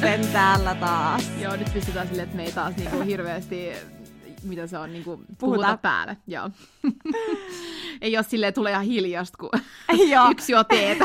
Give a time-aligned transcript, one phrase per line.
[0.00, 1.30] kasvotusten täällä taas.
[1.40, 3.68] Joo, nyt pystytään silleen, että me ei taas niinku hirveästi,
[4.42, 5.76] mitä se on, niinku, puhuta, Puhuta.
[5.76, 6.16] päälle.
[6.26, 6.50] Joo.
[8.00, 9.50] ei ole silleen, tulee ihan hiljasta, kun
[10.12, 10.30] Joo.
[10.30, 11.04] yksi juo teetä.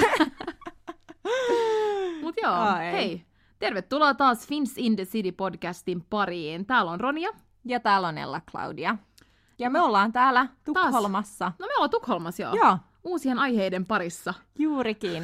[2.21, 2.91] Mut joo, Ai.
[2.91, 3.25] hei.
[3.59, 6.65] Tervetuloa taas Fins in the City podcastin pariin.
[6.65, 7.29] Täällä on Ronja.
[7.65, 8.97] Ja täällä on Ella Claudia.
[9.59, 11.51] Ja me ollaan täällä Tukholmassa.
[11.59, 12.55] No me ollaan Tukholmassa joo.
[12.55, 14.33] Joo, Uusien aiheiden parissa.
[14.59, 15.23] juurikin.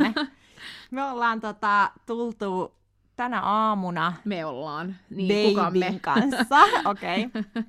[0.91, 2.80] me ollaan tota, tultu
[3.15, 4.95] tänä aamuna Me ollaan.
[5.09, 5.99] Niin, Babyn me?
[6.01, 6.59] kanssa.
[6.91, 7.25] Okei.
[7.25, 7.63] Okay.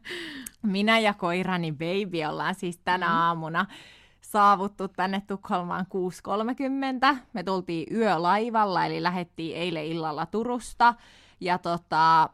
[0.62, 3.14] Minä ja koirani Baby ollaan siis tänä Mm.
[3.14, 3.66] aamuna
[4.20, 5.86] saavuttu tänne Tukholmaan
[7.12, 7.16] 6.30.
[7.32, 10.94] Me tultiin yölaivalla, eli lähettiin eilen illalla Turusta.
[11.40, 12.28] Ja tota,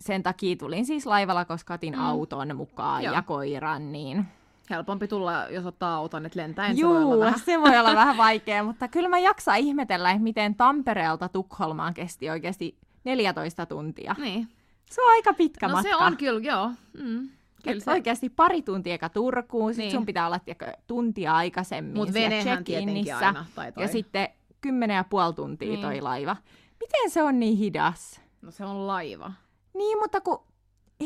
[0.00, 2.00] sen takia tulin siis laivalla, koska otin Mm.
[2.04, 3.14] auton mukaan Joo.
[3.14, 4.28] ja koiran, niin...
[4.70, 7.38] Helpompi tulla, jos ottaa auton, että lentäen se voi olla Juu, vähän.
[7.40, 12.30] se voi olla vähän vaikea, mutta kyllä mä jaksan ihmetellä, että miten Tampereelta Tukholmaan kesti
[12.30, 14.14] oikeasti 14 tuntia.
[14.18, 14.48] Niin.
[14.90, 15.88] Se on aika pitkä No matka.
[15.90, 16.70] se on kyllä, joo.
[17.02, 17.28] Mm.
[17.64, 17.90] Kyllä se.
[17.90, 19.90] Oikeasti pari tuntia eka Turkuun, sit Niin.
[19.92, 23.46] sun pitää olla tiedätkö, tuntia aikaisemmin Mut venehän tietenkin aina.
[23.54, 23.84] Tai toi.
[23.84, 24.28] Ja sitten
[24.60, 25.80] kymmenen ja puoli tuntia Niin.
[25.80, 26.36] toi laiva.
[26.80, 28.20] Miten se on niin hidas?
[28.42, 29.32] No se on laiva.
[29.74, 30.42] Niin, mutta kun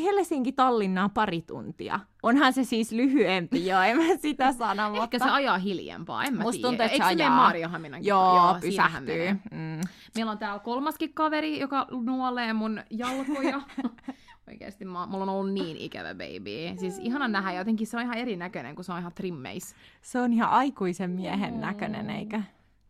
[0.03, 1.99] Helsinki-Tallinna on pari tuntia.
[2.23, 5.19] Onhan se siis lyhyempi jo, en mä sitä sano, Ehkä mutta...
[5.19, 6.67] se ajaa hiljempaa, en mä Musta tiedä.
[6.67, 7.53] tuntuu, että se Eikö ajaa.
[8.01, 9.31] Joo, siinähän pysähtyy.
[9.51, 9.81] Mm.
[10.15, 13.61] Meillä on täällä kolmaskin kaveri, joka nuolee mun jalkoja.
[14.47, 16.79] Oikeesti mä, mulla on ollut niin ikävä baby.
[16.79, 19.75] Siis ihana nähdä, jotenkin se on ihan erinäköinen, kun se on ihan trimmeis.
[20.01, 22.41] Se on ihan aikuisen miehen näköinen, eikä?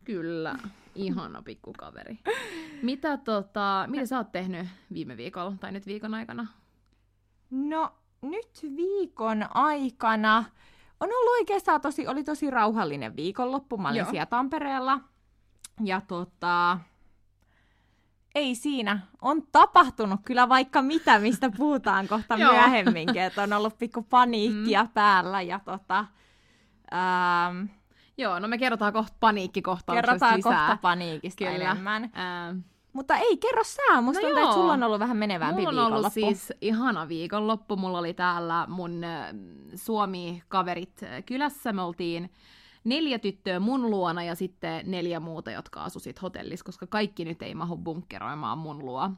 [0.04, 0.54] Kyllä,
[0.94, 2.18] ihana pikkukaveri.
[2.82, 6.46] Mitä, tota, mitä sä oot tehnyt viime viikolla, tai nyt viikon aikana?
[7.50, 7.92] No,
[8.22, 10.44] nyt viikon aikana
[11.00, 13.78] on ollut oikeastaan tosi, oli tosi rauhallinen viikonloppu.
[13.78, 14.10] Mä olin Joo.
[14.10, 15.00] siellä Tampereella.
[15.84, 16.78] Ja tota,
[18.34, 19.00] ei siinä.
[19.22, 23.22] On tapahtunut kyllä vaikka mitä, mistä puhutaan kohta myöhemminkin.
[23.22, 24.90] Että on ollut pikku paniikkia mm.
[24.90, 25.98] päällä ja tota,
[26.94, 27.64] ähm,
[28.18, 30.52] Joo, no me kerrotaan kohta paniikkikohtauksesta kerrotaan lisää.
[30.52, 31.54] kohta paniikista Kyllä.
[31.54, 32.10] enemmän.
[32.12, 32.54] Ää,
[32.96, 34.00] Mutta ei, kerro sä.
[34.00, 37.76] Musta No tuntuu, että sulla on ollut vähän menevämpi Mulla on ollut siis ihana viikonloppu.
[37.76, 39.02] Mulla oli täällä mun
[39.74, 41.72] Suomi-kaverit kylässä.
[41.72, 42.30] Me oltiin
[42.84, 47.42] neljä tyttöä mun luona ja sitten neljä muuta, jotka asu sit hotellissa, koska kaikki nyt
[47.42, 49.10] ei mahu bunkkeroimaan mun luo.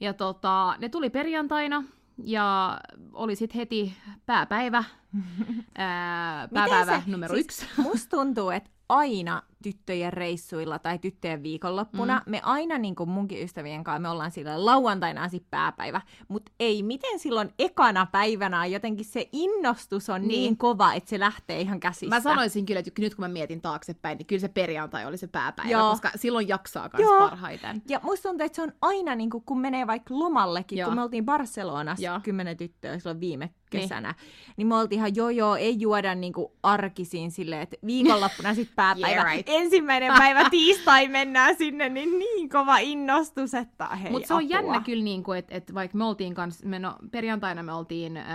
[0.00, 1.84] Ja tota, ne tuli perjantaina
[2.24, 2.78] ja
[3.12, 3.96] oli sitten heti
[4.26, 4.84] pääpäivä,
[5.78, 7.66] ää, pääpäivä se- numero siis yksi.
[7.76, 12.30] Musta tuntuu, että aina tyttöjen reissuilla tai tyttöjen viikonloppuna, mm.
[12.30, 16.82] me aina niin kuin munkin ystävien kanssa, me ollaan sillä lauantaina sit pääpäivä, mutta ei,
[16.82, 20.56] miten silloin ekana päivänä jotenkin se innostus on niin, Niin.
[20.56, 22.16] kova, että se lähtee ihan käsistä.
[22.16, 25.26] Mä sanoisin kyllä, että nyt kun mä mietin taaksepäin, niin kyllä se perjantai oli se
[25.26, 25.90] pääpäivä, Joo.
[25.90, 27.18] koska silloin jaksaa Joo.
[27.20, 27.82] parhaiten.
[27.88, 30.86] Ja musta tuntuu, että se on aina, niin kuin, kun menee vaikka lomallekin, Joo.
[30.88, 32.20] kun me oltiin Barcelonassa Joo.
[32.22, 33.50] kymmenen tyttöä silloin viime.
[33.80, 37.76] Kesänä, niin, niin me oltiin ihan joo joo, ei juoda niin kuin arkisin silleen, että
[37.86, 39.22] viikonloppuna sitten pääpäivä.
[39.22, 39.48] Yeah, right.
[39.48, 44.56] Ensimmäinen päivä tiistai mennään sinne, niin niin kova innostus, että hei Mutta se on apua.
[44.56, 48.26] jännä kyllä, niinku, että et vaikka me oltiin kans, me no, perjantaina me oltiin äh,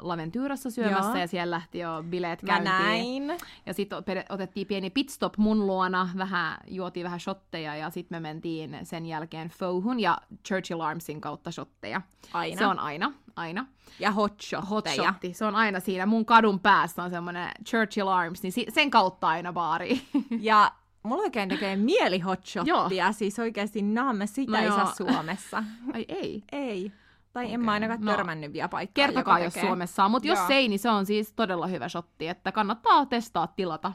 [0.00, 1.16] Laventyrassa syömässä Joo.
[1.16, 3.26] ja siellä lähti jo bileet Mä käyntiin.
[3.26, 3.38] näin.
[3.66, 8.78] Ja sitten otettiin pieni pitstop mun luona, vähän, juotiin vähän shotteja ja sitten me mentiin
[8.82, 10.18] sen jälkeen Fouhun ja
[10.48, 12.02] Churchill Armsin kautta shotteja.
[12.32, 12.58] Aina.
[12.58, 13.66] Se on aina, aina.
[13.98, 14.66] Ja hot shotteja.
[14.66, 16.06] Hot shotti, se on aina siinä.
[16.06, 20.00] Mun kadun päässä on semmoinen Churchill Arms, niin sen kautta aina baari.
[20.40, 20.72] Ja
[21.02, 24.94] mulla oikein tekee mieli hot shottia, siis oikeasti naamme sitä No ei saa.
[24.94, 25.64] Suomessa.
[25.94, 26.42] Ai ei.
[26.52, 26.92] Ei.
[27.32, 27.54] Tai okay.
[27.54, 29.68] en mä ainakaan No, törmännyt vielä paikkaa, Kertokaa, jos tekee.
[29.68, 30.10] Suomessa on.
[30.10, 33.92] Mutta jos ei, niin se on siis todella hyvä shotti, että kannattaa testaa tilata.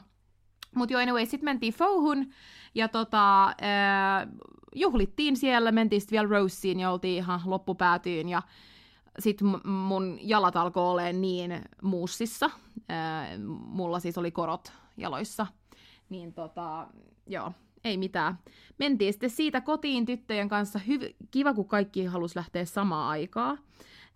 [0.74, 2.30] Mutta joo, anyway, sitten mentiin Fouhun
[2.74, 3.54] ja tota, äh,
[4.74, 8.42] juhlittiin siellä, mentiin sitten vielä Roseen ja oltiin ihan loppupäätyyn ja
[9.18, 12.50] sitten mun jalat alkoi olemaan niin muussissa,
[13.66, 15.46] mulla siis oli korot jaloissa,
[16.08, 16.86] niin tota,
[17.26, 17.52] joo,
[17.84, 18.38] ei mitään.
[18.78, 23.58] Mentiin sitten siitä kotiin tyttöjen kanssa, Hyv- kiva kun kaikki halus lähteä samaan aikaan,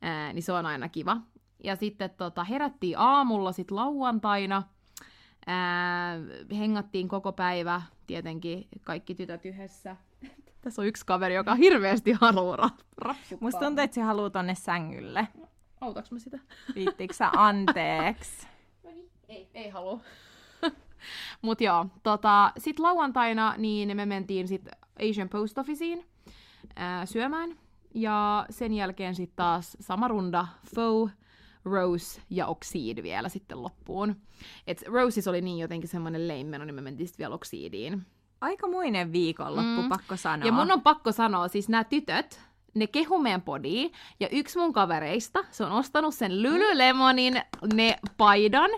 [0.03, 1.17] ää, niin se on aina kiva.
[1.65, 4.63] Ja sitten tota, herättiin aamulla sitten lauantaina,
[5.47, 6.17] ää,
[6.59, 9.97] hengattiin koko päivä, tietenkin kaikki tytöt yhdessä.
[10.61, 13.39] Tässä on yksi kaveri, joka hirveästi haluaa ra- rapsuttaa.
[13.41, 15.29] Musta tuntuu, että se haluaa tonne sängylle.
[15.81, 16.39] Autaks mä sitä?
[16.75, 18.47] Viittikö sä anteeksi?
[19.29, 20.01] Ei, ei halua.
[21.43, 24.69] Mut joo, tota, sit lauantaina niin me mentiin sit
[25.11, 26.05] Asian Post Officeen
[26.77, 27.59] ää, syömään.
[27.95, 31.13] Ja sen jälkeen sitten taas sama runda, Faux,
[31.65, 34.17] Rose ja Oxide vielä sitten loppuun.
[34.67, 38.07] Et Roses oli niin jotenkin semmoinen leimmeno, niin me mentiin sitten vielä Oxideen.
[38.41, 39.89] Aikamoinen viikonloppu, Mm.
[39.89, 40.47] pakko sanoa.
[40.47, 42.41] Ja mun on pakko sanoa, siis nämä tytöt,
[42.75, 43.89] ne kehu meidän podia,
[44.21, 47.43] ja yksi mun kavereista, se on ostanut sen Lululemonin
[47.75, 48.71] ne paidan,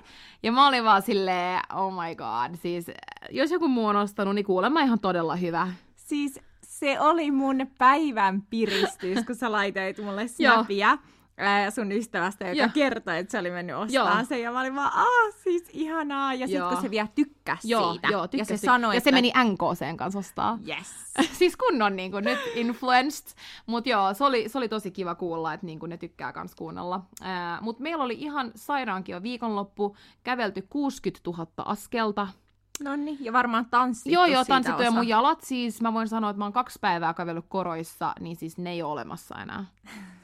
[0.42, 2.86] ja mä olin vaan silleen, oh my god, siis
[3.30, 5.68] jos joku muu on ostanut, niin kuulemma ihan todella hyvä.
[5.96, 10.98] Siis se oli mun päivän piristys, kun sä laitoit mulle snapia
[11.40, 12.68] ää, sun ystävästä, joka Joo.
[12.74, 14.24] kertoi, että se oli mennyt ostamaan Joo.
[14.24, 14.42] sen.
[14.42, 16.34] Ja mä olin vaan, aah, siis ihanaa.
[16.34, 16.68] Ja sit Joo.
[16.68, 18.08] kun se vielä tykkäsi Joo, siitä.
[18.08, 18.58] joo, ja tykkäsin.
[18.58, 20.58] se sanoi, ja että se meni NKCn kanssa ostaa.
[20.68, 20.88] yes.
[21.38, 23.26] siis kunnon niin kuin, nyt influenced,
[23.66, 26.54] mutta joo, se oli, se oli tosi kiva kuulla, että niin kuin, ne tykkää kans
[26.54, 27.00] kuunnella.
[27.60, 32.28] Mutta meillä oli ihan sairaankin jo viikonloppu, kävelty 60 000 askelta.
[32.84, 36.30] No niin, ja varmaan tanssittu joo, joo, tanssittu ja mun jalat siis, mä voin sanoa,
[36.30, 39.64] että mä oon kaksi päivää kävellyt koroissa, niin siis ne ei ole olemassa enää.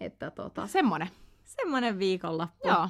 [0.00, 1.08] että tota, semmonen.
[1.44, 2.68] Semmonen viikonloppu.
[2.68, 2.88] Joo,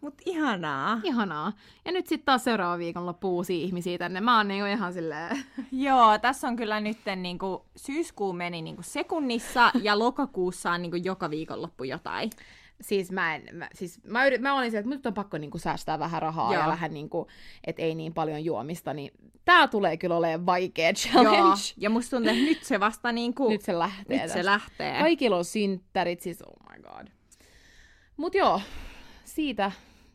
[0.00, 1.00] Mut ihanaa.
[1.04, 1.52] ihanaa.
[1.84, 4.20] Ja nyt sitten taas seuraava viikonloppu uusia ihmisiä tänne.
[4.20, 5.44] Mä oon niinku ihan silleen...
[5.72, 11.30] Joo, tässä on kyllä nyt niinku, syyskuu meni niinku sekunnissa ja lokakuussa on niinku joka
[11.30, 12.30] viikonloppu jotain.
[12.80, 15.58] Siis mä, en, mä, siis mä, yrit, mä olin se, että nyt on pakko niinku
[15.58, 16.62] säästää vähän rahaa Joo.
[16.62, 17.26] ja vähän niinku,
[17.66, 19.10] että ei niin paljon juomista, niin
[19.44, 21.38] tää tulee kyllä olemaan vaikea challenge.
[21.38, 24.22] Joo, ja musta tuntuu, että nyt se vasta niinku, Nyt se lähtee.
[24.22, 24.98] nyt se lähtee.
[24.98, 27.06] Kaikilla on synttärit, siis oh my god.
[28.16, 28.60] Mut joo,
[29.24, 29.72] siitä,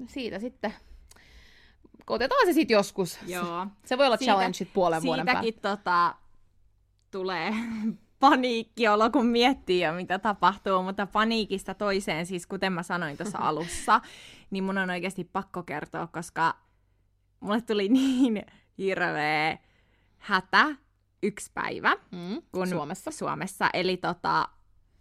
[0.07, 0.73] siitä sitten.
[2.09, 3.19] Otetaan se sitten joskus.
[3.27, 3.67] Joo.
[3.85, 5.41] Se voi olla Siitä- challenge sit puolen vuoden päästä.
[5.41, 6.15] Siitäkin tota,
[7.11, 7.53] tulee
[8.29, 14.01] paniikkiolo, kun miettii jo, mitä tapahtuu, mutta paniikista toiseen, siis kuten mä sanoin tuossa alussa,
[14.51, 16.53] niin mun on oikeasti pakko kertoa, koska
[17.39, 18.45] mulle tuli niin
[18.77, 19.57] hirveä
[20.17, 20.65] hätä
[21.23, 23.11] yksi päivä Mm, kun Suomessa.
[23.11, 23.69] Suomessa.
[23.73, 24.49] Eli tota,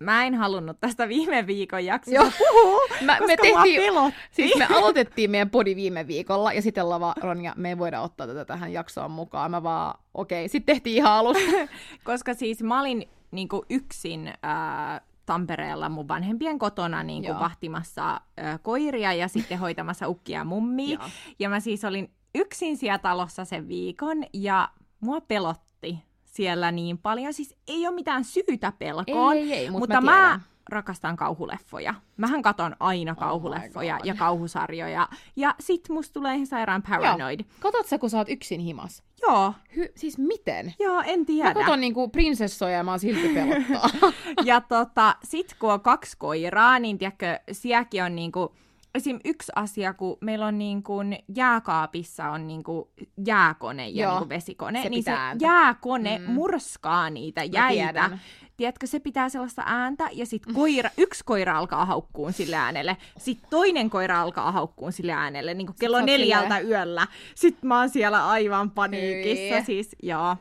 [0.03, 2.31] mä en halunnut tästä viime viikon jaksosta Joo.
[2.39, 4.19] puhua, Mä, koska me tehtiin, pelotti.
[4.31, 8.27] Siis me aloitettiin meidän podi viime viikolla, ja sitten Lava, Ronja, me ei voida ottaa
[8.27, 9.51] tätä tähän jaksoon mukaan.
[9.51, 10.49] Mä vaan, okei, okay.
[10.49, 11.51] sitten tehtiin ihan alusta.
[12.05, 17.41] Koska siis mä olin niinku yksin ää, Tampereella mun vanhempien kotona niinku Joo.
[17.41, 20.99] vahtimassa ää, koiria ja sitten hoitamassa ukkia ja mummia.
[20.99, 21.09] Joo.
[21.39, 24.69] Ja mä siis olin yksin siellä talossa sen viikon ja
[25.01, 25.99] mua pelotti
[26.33, 27.33] siellä niin paljon.
[27.35, 31.95] Siis ei ole mitään syytä pelkoon, ei, ei, mut mutta mä mä, rakastan kauhuleffoja.
[32.17, 34.07] Mähän katon aina Oh kauhuleffoja God.
[34.07, 35.09] ja kauhusarjoja.
[35.37, 37.41] Ja sit musta tulee ihan sairaan paranoid.
[37.61, 39.03] Katot sä, kun sä oot yksin himas?
[39.23, 40.75] Joo, Hy- siis miten?
[40.79, 41.49] joo, en tiedä.
[41.55, 44.13] Mä katon niinku prinsessoja ja mä oon silti pelottaa.
[44.45, 48.55] Ja tota, sit kun on kaksi koiraa, niin tiedätkö, sielläkin on niinku,
[48.95, 49.21] esim.
[49.25, 50.95] yksi asia, kun meillä on niinku
[51.37, 52.91] jääkaapissa on niinku
[53.27, 55.45] jääkone ja Joo, niinku vesikone, se niin se ääntä.
[55.45, 56.33] jääkone Mm.
[56.33, 58.11] murskaa niitä jäitä.
[58.57, 63.39] Tiedätkö, se pitää sellaista ääntä, ja sit koira, yksi koira alkaa haukkuun sille äänelle, sit
[63.51, 67.07] toinen koira alkaa haukkuun sille äänelle, niin kuin kello oot neljältä yöllä.
[67.35, 69.65] Sitten mä oon siellä aivan paniikissa, Hyi.
[69.65, 70.37] siis joo.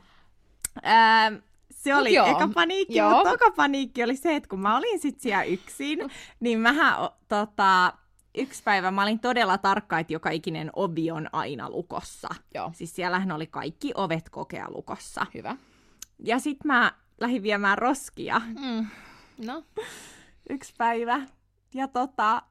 [0.85, 1.35] Ähm,
[1.71, 3.09] se Mut oli joo, eka paniikki, joo.
[3.11, 5.99] mutta toka paniikki oli se, että kun mä olin sit siellä yksin,
[6.39, 6.95] niin mähän
[7.27, 7.93] tota,
[8.35, 12.29] yksi päivä mä olin todella tarkka, että joka ikinen ovi on aina lukossa.
[12.55, 15.25] Joo, Siis siellähän oli kaikki ovet kokea lukossa.
[15.33, 15.55] hyvä.
[16.19, 18.87] Ja sit mä lähdin viemään roskia Mm.
[19.45, 19.63] No,
[20.49, 21.21] yksi päivä.
[21.73, 22.41] Ja tota,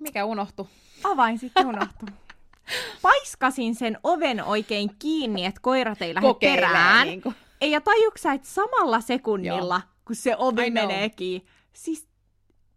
[0.00, 0.68] mikä unohtu?
[1.04, 2.08] avain sitten unohtui.
[3.02, 7.06] Paiskasin sen oven oikein kiinni, että koirat ei lähde perään.
[7.06, 7.34] niinku.
[7.60, 9.92] Ei, ja tajuksä, että samalla sekunnilla, Joo.
[10.04, 10.82] kun se ovi I know.
[10.86, 12.08] menee kiinni, siis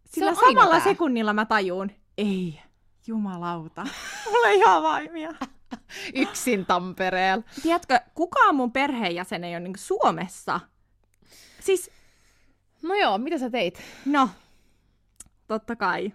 [0.06, 0.84] sillä samalla tää.
[0.84, 2.60] sekunnilla mä tajun, ei,
[3.06, 3.86] jumalauta,
[4.30, 5.34] mulla ei ole avaimia.
[6.14, 7.44] Yksin Tampereella.
[7.62, 10.60] Tiedätkö, kukaan mun perheenjäsen ei ole niin Suomessa.
[11.60, 11.90] Siis,
[12.82, 13.82] No joo, mitä sä teit?
[14.06, 14.28] no,
[15.46, 16.12] totta kai.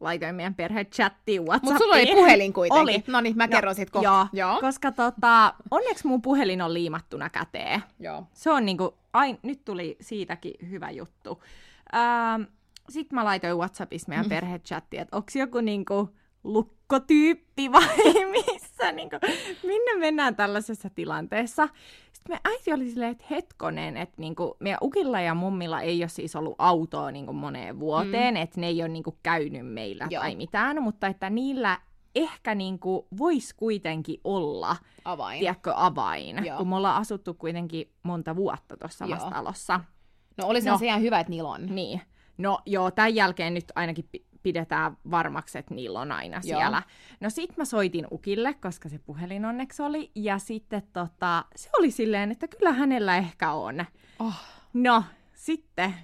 [0.00, 1.72] Laitoin meidän perheen chattiin Whatsappiin.
[1.72, 2.82] Mut sulla oli puhelin kuitenkin.
[2.82, 3.04] Oli.
[3.06, 4.08] No niin, mä No, kerron sit kohta.
[4.08, 4.60] Joo, Joo.
[4.60, 7.82] koska tota, onneksi mun puhelin on liimattuna käteen.
[8.00, 8.26] joo.
[8.32, 11.42] Se on niinku, ai, nyt tuli siitäkin hyvä juttu.
[11.94, 12.42] Ähm,
[12.88, 14.30] Sitten mä laitoin Whatsappissa meidän Mm.
[14.30, 16.08] perhechattiin, että onko joku niinku
[16.44, 17.96] lukkotyyppi vai
[18.32, 19.16] missä, niinku,
[19.62, 21.68] minne mennään tällaisessa tilanteessa.
[22.12, 26.08] Sitten me äiti oli silleen, että hetkonen, että niinku, meidän ukilla ja mummilla ei ole
[26.08, 28.40] siis ollut autoa niinku moneen vuoteen, mm.
[28.42, 30.22] että ne ei ole niinku käynyt meillä Joo.
[30.22, 31.78] tai mitään, mutta että niillä
[32.14, 35.38] ehkä niinku voisi kuitenkin olla Avain.
[35.40, 36.58] tiedätkö, avain, Joo.
[36.58, 39.80] kun me ollaan asuttu kuitenkin monta vuotta tuossa samassa talossa.
[40.36, 40.78] No olisihan No.
[40.78, 41.66] se ihan hyvä, että niillä on.
[41.66, 42.00] Niin.
[42.38, 46.58] No joo, tämän jälkeen nyt ainakin pi- pidetään varmaksi, että niillä on aina Joo.
[46.58, 46.82] siellä.
[47.20, 51.90] No sit mä soitin Ukille, koska se puhelin onneksi oli, ja sitten tota, se oli
[51.90, 53.84] silleen, että kyllä hänellä ehkä on.
[54.18, 54.34] Oh.
[54.72, 55.94] No, sitten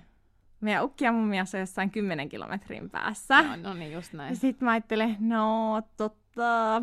[0.61, 3.43] meidän ukki ja mummi asui jossain 10 kilometrin päässä.
[3.43, 4.31] No, no niin, just näin.
[4.31, 6.83] Ja sit mä ajattelin, no tota,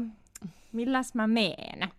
[0.71, 1.89] milläs mä meen?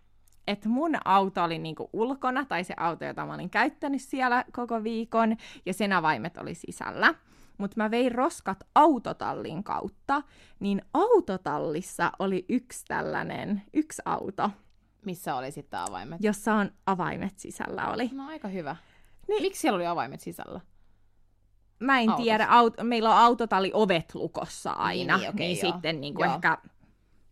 [0.47, 4.83] että mun auto oli niinku ulkona, tai se auto, jota mä olin käyttänyt siellä koko
[4.83, 7.13] viikon, ja sen avaimet oli sisällä.
[7.61, 10.21] Mutta mä vein roskat autotallin kautta,
[10.59, 14.49] niin autotallissa oli yksi tällainen, yksi auto,
[15.05, 16.23] Missä oli sitten avaimet?
[16.23, 18.09] jossa on avaimet sisällä oli.
[18.13, 18.75] No aika hyvä.
[19.27, 19.41] Niin.
[19.41, 20.59] Miksi siellä oli avaimet sisällä?
[21.79, 22.23] Mä en Autossa.
[22.23, 25.71] tiedä, aut- meillä on autotalli ovet lukossa aina, Niin, niin, okei, niin joo.
[25.73, 26.35] sitten niin kuin Joo.
[26.35, 26.57] ehkä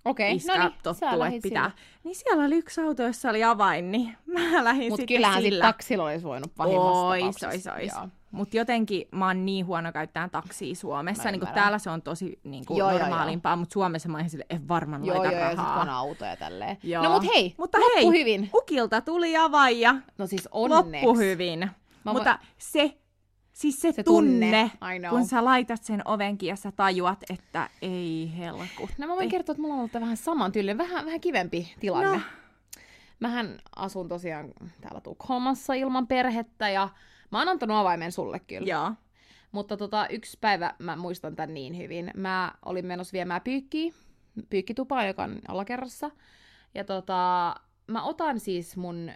[0.06, 1.72] Okei, iskä no niin, tottuu, että pitää.
[2.04, 5.50] Niin siellä oli yksi auto, jossa oli avain, niin mä lähdin Mutta sitten kyllähän sillä.
[5.56, 7.92] sillä taksilla olisi voinut pahimmassa Ois, ois, ois.
[7.96, 8.08] Joo.
[8.32, 11.32] Mutta jotenkin mä oon niin huono käyttää taksia Suomessa.
[11.32, 14.46] Niin täällä se on tosi niin kuin Joo, joo, normaalimpaa, mutta Suomessa mä oon sille,
[14.50, 15.74] en varmaan Joo, joo, ja rahaa.
[15.74, 16.78] kun on auto ja tälleen.
[16.84, 17.04] Joo.
[17.04, 18.50] No mut hei, Mutta loppu hei, hyvin.
[18.56, 21.06] Ukilta tuli avain ja No siis onneksi.
[21.06, 21.60] loppu hyvin.
[22.06, 22.98] Mä Mutta se,
[23.54, 28.32] siis se, Se tunne, tunne, kun sä laitat sen ovenkin ja sä tajuat, että ei
[28.38, 28.90] helku.
[28.98, 32.12] No mä voin kertoa, että mulla on ollut vähän saman tyylinen, vähän, vähän kivempi tilanne.
[32.18, 32.22] No.
[33.20, 34.48] Mähän asun tosiaan
[34.82, 36.90] täällä Tukholmassa ilman perhettä ja
[37.32, 38.68] mä oon antanut avaimen sulle kyllä.
[38.68, 38.92] Joo.
[39.52, 42.12] Mutta tota, yksi päivä mä muistan tän niin hyvin.
[42.16, 43.94] Mä olin menossa viemään pyykkiä,
[44.50, 46.12] pyykkitupaan, joka on alakerrassa.
[46.76, 47.56] Ja tota,
[47.88, 49.12] mä otan siis mun,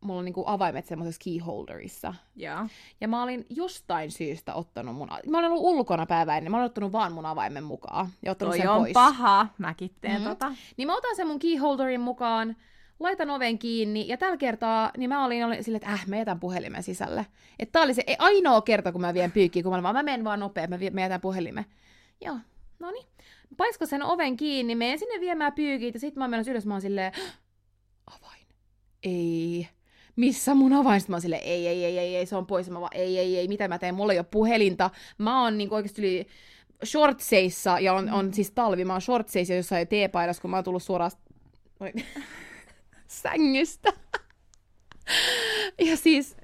[0.00, 2.14] mulla on niinku avaimet semmoisessa keyholderissa.
[2.36, 2.66] Joo.
[3.00, 5.08] Ja mä olin jostain syystä ottanut mun...
[5.30, 8.52] Mä olin ollut ulkona päivä ennen, mä olin ottanut vaan mun avaimen mukaan ja ottanut
[8.52, 8.92] Toi sen on pois.
[8.92, 9.46] paha.
[9.58, 10.28] Mäkin teen Mhm.
[10.30, 10.52] tota.
[10.76, 12.56] Niin mä otan sen mun keyholderin mukaan,
[13.00, 16.40] laitan oven kiinni, ja tällä kertaa niin mä olin, olin silleen, että äh, mä jätän
[16.40, 17.26] puhelimen sisälle.
[17.58, 20.02] Että tää oli se ei- ainoa kerta, kun mä vien pyykkiä, kun mä vaan, mä
[20.02, 21.64] menen vaan nopea, mä, mä jätän puhelimen.
[22.20, 22.36] Joo,
[22.78, 23.06] no niin.
[23.56, 26.80] Paisko sen oven kiinni, menen sinne viemään pyykit, ja sitten mä menossa ylös, mä oon
[26.80, 27.12] silleen,
[28.06, 28.46] avain.
[29.02, 29.68] Ei.
[30.16, 31.00] Missä mun avain?
[31.00, 32.70] Sitten mä oon silleen, ei, ei, ei, ei, ei, se on pois.
[32.70, 33.94] Mä vaan, ei, ei, ei, mitä mä teen?
[33.94, 34.90] Mulla ei ole puhelinta.
[35.18, 36.26] Mä oon niinku oikeesti yli
[36.84, 40.82] shortseissa, ja on, on siis talvi, mä oon shortseissa jossain teepaidassa, kun mä oon tullut
[40.82, 41.10] suoraan
[41.80, 41.92] Oi.
[43.08, 43.92] sängystä.
[45.88, 46.36] ja siis...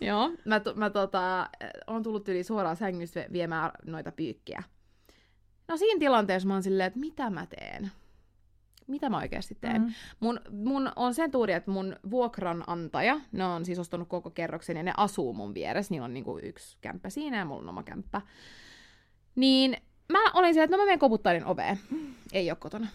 [0.00, 1.50] Joo, mä, to, mä tota,
[1.86, 4.62] on tullut yli suoraan sängystä vie- viemään noita pyykkiä.
[5.68, 7.90] No siinä tilanteessa mä oon silleen, että mitä mä teen?
[8.86, 9.82] Mitä mä oikeasti teen?
[9.82, 9.92] Mm.
[10.20, 14.82] Mun, mun on sen tuuri, että mun vuokranantaja, ne on siis ostanut koko kerroksen ja
[14.82, 15.94] ne asuu mun vieressä.
[15.94, 18.20] Niillä on niinku yksi kämppä siinä ja mulla on oma kämppä.
[19.34, 19.76] Niin
[20.12, 21.80] mä olin silleen, että no mä menen koputtailin oveen.
[22.32, 22.88] Ei oo kotona.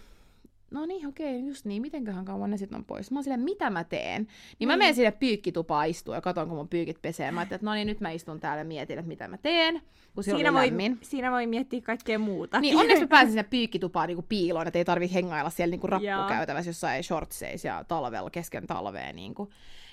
[0.72, 1.82] No niin, okei, just niin.
[1.82, 3.10] Mitenköhän kauan ne sitten on pois?
[3.10, 4.26] Mä oon silleen, mitä mä teen?
[4.58, 4.78] Niin mä Niin.
[4.78, 7.30] menen sinne pyykkitupaan istua ja katon, kun mun pyykit pesee.
[7.30, 9.82] Mä ajattelin, että no niin, nyt mä istun täällä ja mietin, että mitä mä teen.
[10.14, 10.98] Kun Siinä voi, lämmin.
[11.02, 12.60] siinä voi miettiä kaikkea muuta.
[12.60, 16.00] Niin onneksi mä pääsin sinne pyykkitupaan niinku piiloon, että ei tarvi hengailla siellä niinku Joo.
[16.18, 19.12] rappukäytävässä jossain shortseissa ja talvella kesken talvea.
[19.12, 19.50] Niinku.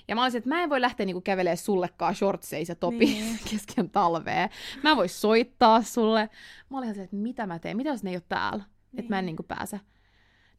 [0.08, 3.38] Ja mä olisin, että mä en voi lähteä niinku kävelee sullekaan shortseissa ja topi Niin.
[3.50, 4.48] kesken talvea.
[4.82, 6.30] Mä en voi soittaa sulle.
[6.70, 8.64] Mä olin se, että mitä mä teen, mitä jos ne ei ole täällä,
[8.96, 9.26] että mä en Niin.
[9.26, 9.80] niinku pääse.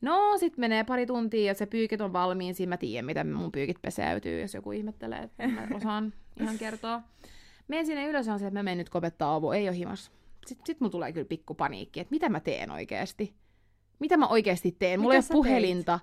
[0.01, 3.51] No, sit menee pari tuntia ja se pyykit on valmiin, siinä mä tiedän, miten mun
[3.51, 7.01] pyykit peseytyy, jos joku ihmettelee, että mä osaan ihan kertoa.
[7.67, 10.12] Menen sinne ylös on se, että mä menen nyt kopettaa avu, ei ole himas.
[10.48, 13.34] Sitten sit mulla tulee kyllä pikku paniikki, että mitä mä teen oikeasti?
[14.00, 15.00] Mitä mä oikeasti teen?
[15.00, 16.00] Mulla Mitä ei ole puhelinta.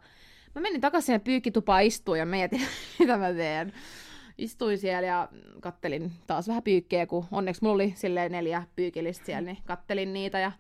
[0.55, 2.61] Mä menin takaisin sinne pyykkitupaan istuun ja mietin,
[2.99, 3.73] mitä mä teen.
[4.39, 5.29] Istuin siellä ja
[5.61, 10.39] kattelin taas vähän pyykkejä, kun onneksi mulla oli silleen neljä pyykillistä siellä, niin kattelin niitä
[10.39, 10.53] ja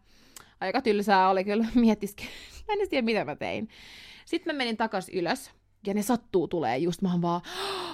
[0.60, 2.24] aika tylsää oli kyllä miettiske.
[2.68, 3.68] Mä en tiedä, mitä mä tein.
[4.24, 5.50] Sitten mä menin takas ylös
[5.86, 7.40] ja ne sattuu tulee just, mä oon vaan,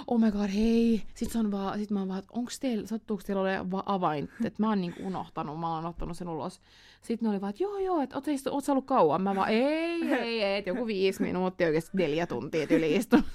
[0.07, 1.03] oh my god, hei.
[1.07, 3.83] Sitten se on vaan, sit mä oon vaan, että onks teillä, sattuuko teillä ole va-
[3.85, 6.61] avain, että mä oon niinku unohtanut, mä oon ottanut sen ulos.
[7.01, 9.21] Sitten ne oli vaan, että joo joo, että oot, istu- oot sä ollut kauan?
[9.21, 12.99] Mä vaan, ei, ei, ei, että joku viisi minuuttia, oikeasti neljä tuntia yli.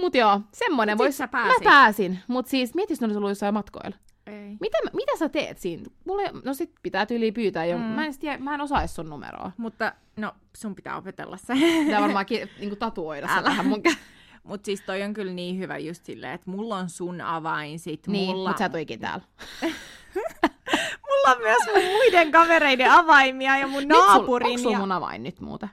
[0.00, 2.18] Mut joo, semmonen Mut vois, sit sä mä pääsin.
[2.28, 3.96] Mut siis, mietis, ne olisi ollut jossain matkoilla.
[4.30, 4.56] Ei.
[4.60, 5.82] Mitä, mitä sä teet siinä?
[6.06, 7.78] Mulle, no sit pitää tyyliin pyytää jo.
[7.78, 7.84] Mm.
[7.84, 9.52] Mä, en tiedä, mä en osaa edes sun numeroa.
[9.56, 11.54] Mutta no, sun pitää opetella se.
[11.84, 13.42] Pitää varmaan ki- niinku tatuoida se Älä.
[13.42, 13.96] tähän mun kä-
[14.42, 18.06] Mutta siis toi on kyllä niin hyvä just silleen, että mulla on sun avain, sit
[18.06, 19.24] Niin, mulla, mut sä et ikinä täällä.
[21.08, 24.48] mulla on myös mun muiden kavereiden avaimia ja mun Nyt sul, naapurin.
[24.50, 24.80] onks sulla ja...
[24.80, 25.68] mun avain nyt muuten?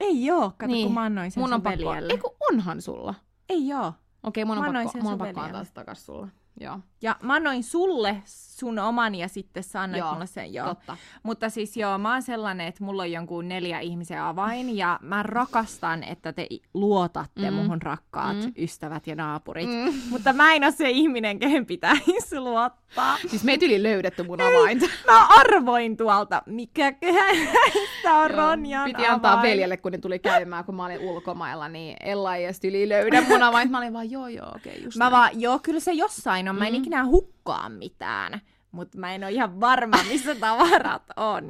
[0.00, 1.78] Ei joo, kato Niin, kun mä annoin sen mun sun on pakko.
[1.90, 2.12] veljelle.
[2.12, 3.14] Ei kun onhan sulla.
[3.48, 3.92] Ei joo.
[4.22, 6.26] Okei, mun Mä on pakko, mun on sun pakko antaa se takas sulle.
[6.60, 8.22] Joo, Ja mä annoin sulle
[8.64, 10.66] sun oman ja sitten sä annoit Joo, mulle sen, joo.
[10.68, 10.96] totta.
[11.22, 15.22] Mutta siis joo, mä oon sellainen, että mulla on jonkun neljä ihmisen avain ja mä
[15.22, 17.56] rakastan, että te luotatte Mm.
[17.56, 18.52] muhun rakkaat Mm.
[18.58, 19.68] ystävät ja naapurit.
[19.68, 19.92] Mm.
[20.10, 23.16] Mutta mä en ole se ihminen, kehen pitäisi luottaa.
[23.26, 24.86] Siis me ei yli löydetty mun avainta.
[25.10, 29.50] Mä arvoin tuolta, mikä kehästä on Ronjan Piti antaa avain.
[29.50, 33.20] veljelle, kun ne tuli käymään, kun mä olin ulkomailla, niin Ella ei edes yli löydä
[33.28, 33.72] mun avainta.
[33.72, 35.12] Mä olin vaan, joo joo, okei, okay, just Mä näin.
[35.12, 36.56] vaan, joo, kyllä se jossain on.
[36.56, 36.78] Mä en Mm.
[36.80, 38.40] ikinä hukkaa mitään.
[38.74, 41.44] Mutta mä en ole ihan varma, missä tavarat on.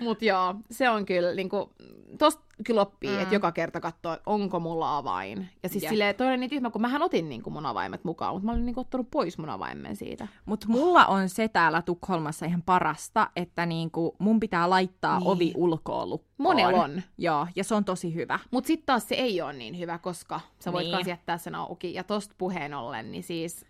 [0.00, 1.72] Mut joo, se on kyllä, niinku,
[2.18, 3.22] tosta kyllä oppii, mm.
[3.22, 5.48] että joka kerta katsoo, että onko mulla avain.
[5.62, 5.90] Ja siis Jep.
[5.90, 8.66] silleen, toi oli niin tyhmä, kun mähän otin niinku mun avaimet mukaan, mutta mä olin
[8.66, 10.28] niinku ottanut pois mun avaimen siitä.
[10.46, 15.28] Mutta mulla on se täällä Tukholmassa ihan parasta, että niinku mun pitää laittaa Niin.
[15.28, 16.30] ovi ulkoon lukkoon.
[16.38, 17.02] Monella on.
[17.18, 18.38] Joo, ja se on tosi hyvä.
[18.50, 21.08] Mutta sitten taas se ei ole niin hyvä, koska sä voit niin.
[21.08, 21.94] jättää sen auki.
[21.94, 23.66] Ja tosta puheen ollen, niin siis...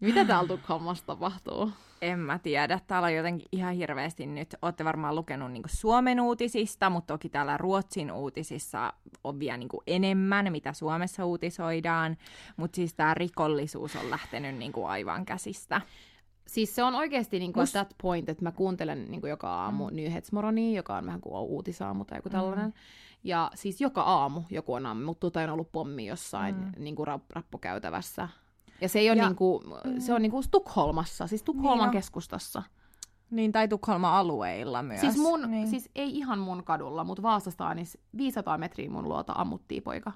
[0.00, 1.70] Mitä täällä Tukholmassa tapahtuu?
[2.02, 2.80] En mä tiedä.
[2.86, 4.54] Täällä on jotenkin ihan hirveästi nyt.
[4.62, 8.92] Olette varmaan lukenut niinku Suomen uutisista, mutta toki täällä Ruotsin uutisissa
[9.24, 12.16] on vielä niinku enemmän, mitä Suomessa uutisoidaan.
[12.56, 15.80] Mutta siis tämä rikollisuus on lähtenyt niinku aivan käsistä.
[16.46, 17.72] Siis se on oikeasti niin Must- Must...
[17.72, 19.96] that point, että mä kuuntelen niin joka aamu mm.
[19.96, 22.66] Nyhetsmoronia, joka on vähän kuin uutisaamu tai joku tällainen.
[22.66, 22.72] Mm.
[23.24, 26.72] Ja siis joka aamu joku on ammuttu tai on ollut pommi jossain mm.
[26.78, 28.28] niin kuin rap- rappukäytävässä.
[28.80, 29.62] Ja se ei ole Ja- niin kuin,
[29.98, 32.62] se on niin kuin Tukholmassa, siis Tukholman Niin keskustassa.
[33.30, 35.00] Niin, tai Tukholman alueilla myös.
[35.00, 35.68] Siis, mun, niin.
[35.68, 40.12] siis ei ihan mun kadulla, mutta Vaasasta niin 500 metriä mun luota ammuttiin poika.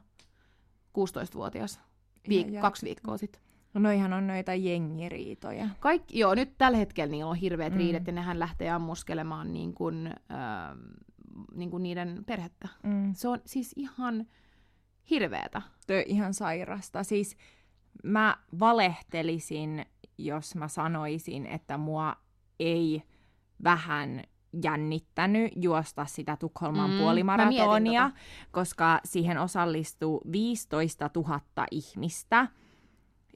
[0.99, 1.81] 16-vuotias.
[2.29, 3.43] Viik- Ihan kaksi viikkoa sitten.
[3.75, 5.69] No noihan on noita jengiriitoja.
[5.81, 7.77] Kaikki, joo, nyt tällä hetkellä niillä on hirveät Mm.
[7.77, 7.79] mm.
[7.79, 10.77] riidet ja nehän lähtee ammuskelemaan niin kuin, äh,
[11.55, 12.69] niin kuin niiden perhettä.
[12.83, 13.15] Mm.
[13.15, 14.27] Se on siis ihan
[15.11, 15.63] hirveetä.
[15.87, 17.03] Tö ihan sairasta.
[17.05, 17.37] Siis
[18.05, 19.87] mä valehtelisin,
[20.19, 22.17] jos mä sanoisin, että mua
[22.61, 23.03] ei
[23.65, 24.23] vähän
[24.63, 28.21] jännittänyt juosta sitä Tukholman Mm, puolimaratonia, mietin
[28.51, 32.49] koska siihen osallistuu 15 000 ihmistä.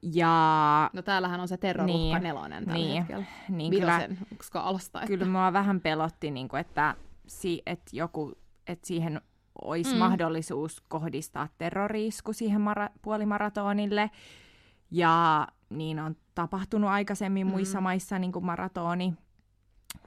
[0.02, 2.96] Ja No täällähän on se terroruhka Niin, nelonen tällä niin.
[3.02, 3.25] hetkellä.
[3.49, 4.99] niin kyllä, Vidosen skaalasta.
[4.99, 5.06] Että...
[5.06, 6.94] kyllä mua vähän pelotti, niin kuin, että,
[7.26, 8.32] si, että, joku,
[8.66, 9.20] että siihen
[9.62, 9.96] olisi Mm.
[9.96, 9.98] mm.
[9.98, 14.11] mahdollisuus kohdistaa terroriisku siihen mara- puolimaratonille.
[14.96, 17.50] Ja niin on tapahtunut aikaisemmin Mm.
[17.50, 19.14] muissa maissa niin kuin maratoni,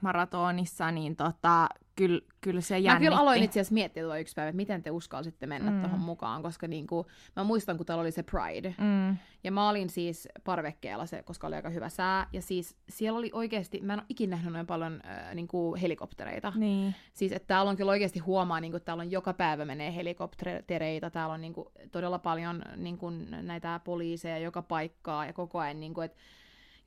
[0.02, 3.04] maratonissa, niin tota, kyllä, kyllä se Mä jännitti.
[3.06, 5.80] kyllä aloin itse asiassa miettiä tuo yksi päivä, että miten te uskalsitte mennä Mm.
[5.80, 8.74] tuohon mukaan, koska niinku, mä muistan, kun täällä oli se Pride.
[8.78, 12.26] Mm, Ja mä olin siis parvekkeella, se, koska oli aika hyvä sää.
[12.32, 16.52] Ja siis siellä oli oikeasti, mä en ole ikinä nähnyt noin paljon äh, niinku helikoptereita.
[16.56, 16.94] niin.
[17.12, 21.10] Siis että täällä on kyllä oikeasti huomaa, niin että täällä on joka päivä menee helikoptereita,
[21.10, 25.80] täällä on niin kuin, todella paljon niin kuin, näitä poliiseja joka paikkaa ja koko ajan,
[25.80, 26.18] niin kuin, että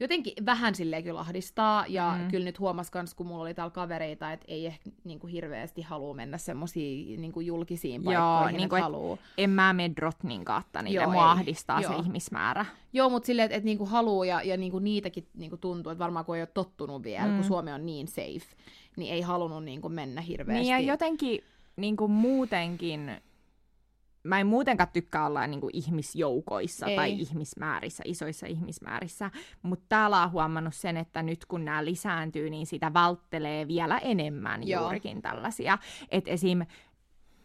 [0.03, 2.27] jotenkin vähän silleen kyllä ahdistaa, ja Mm.
[2.31, 5.81] kyllä nyt huomas kans, kun mulla oli täällä kavereita, että ei ehkä niin kuin, hirveästi
[5.81, 9.19] halua mennä semmoisiin niin kuin, julkisiin Joo, paikkoihin, niin että kuin, et- haluu.
[9.37, 11.31] En mä mene Drotnin kautta niille, Joo, mua ei.
[11.31, 11.91] ahdistaa Joo.
[11.93, 12.65] se ihmismäärä.
[12.93, 16.25] Joo, mutta silleen, että et, niinku haluu ja, ja niinku niitäkin niinku tuntuu, että varmaan
[16.25, 17.35] kun ei ole tottunut vielä, Mm.
[17.35, 18.55] kun Suomi on niin safe,
[18.97, 20.61] niin ei halunnut niinku mennä hirveästi.
[20.63, 21.43] Niin ja jotenkin
[21.75, 23.11] niin kuin muutenkin,
[24.23, 26.95] mä en muutenkaan tykkää olla niin kuin ihmisjoukoissa Ei.
[26.95, 29.31] tai ihmismäärissä, isoissa ihmismäärissä,
[29.61, 34.67] mutta täällä on huomannut sen, että nyt kun nämä lisääntyy, niin sitä välttelee vielä enemmän
[34.67, 34.81] Joo.
[34.81, 35.77] juurikin tällaisia.
[36.09, 36.61] Että esim.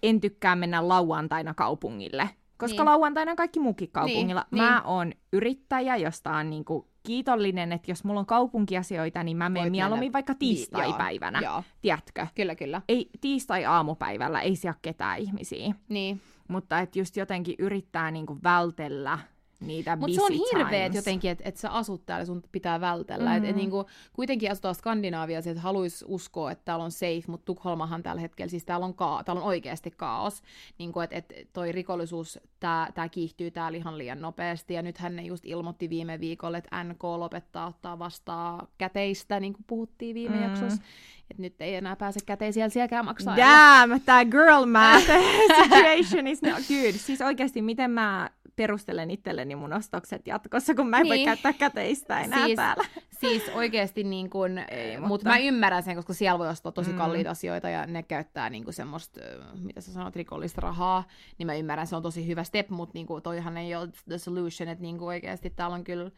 [0.03, 2.77] en tykkää mennä lauantaina kaupungille, koska Niin.
[2.77, 2.85] niin.
[2.87, 4.45] lauantaina on kaikki muukin kaupungilla.
[4.51, 4.87] Niin, Mä niin.
[4.87, 10.13] oon yrittäjä, josta on niinku kiitollinen, että jos mulla on kaupunkiasioita, niin mä menen mieluummin
[10.13, 12.27] vaikka Niin, tiistai-päivänä, Joo, joo, tiedätkö?
[12.35, 12.83] kyllä, kyllä.
[12.89, 16.21] ei tiistai-aamupäivällä ei siellä ketään ihmisiä, Niin.
[16.49, 19.19] Mutta et just jotenkin yrittää niinku vältellä
[19.61, 23.31] niitä Mutta se on hirveet jotenkin, että et sä asut täällä, sun pitää vältellä.
[23.31, 23.37] Mm.
[23.37, 23.57] Et, et Mm.
[23.57, 28.51] niinku, kuitenkin asutaan Skandinaaviassa, että haluaisi uskoa, että täällä on safe, mutta Tukholmahan tällä hetkellä,
[28.51, 30.43] siis täällä on, ka- täällä on oikeasti kaos.
[30.79, 34.75] Niinku, että et toi rikollisuus, tää, tää kiihtyy täällä ihan liian nopeasti.
[34.75, 39.65] Ja nythän ne just ilmoitti viime viikolla, että NK lopettaa ottaa vastaan käteistä, niin kuin
[39.67, 40.43] puhuttiin viime Mm.
[40.43, 40.49] mm.
[40.49, 40.83] jaksossa.
[41.31, 43.37] Että nyt ei enää pääse käteisiä sielläkään maksaa.
[43.37, 45.07] Damn, tämä girl math
[45.63, 46.93] situation is not good.
[46.93, 51.25] Siis oikeasti, miten mä perustelen itselleni mun ostokset jatkossa, kun mä en voi Niin.
[51.27, 52.85] käyttää käteistä enää Siis- täällä.
[53.21, 55.01] Siis oikeasti niin kun, Ei, mutta...
[55.01, 56.97] mutta- mutta mä ymmärrän sen, koska siellä voi ostaa tosi Mm.
[56.99, 61.05] kalliita asioita ja ne käyttää niin semmoista, ö, mitä sä sanot, rikollista rahaa,
[61.39, 64.69] niin mä ymmärrän, se on tosi hyvä step, mutta niin toihan ei ole the solution,
[64.69, 66.11] että niin oikeasti täällä on kyllä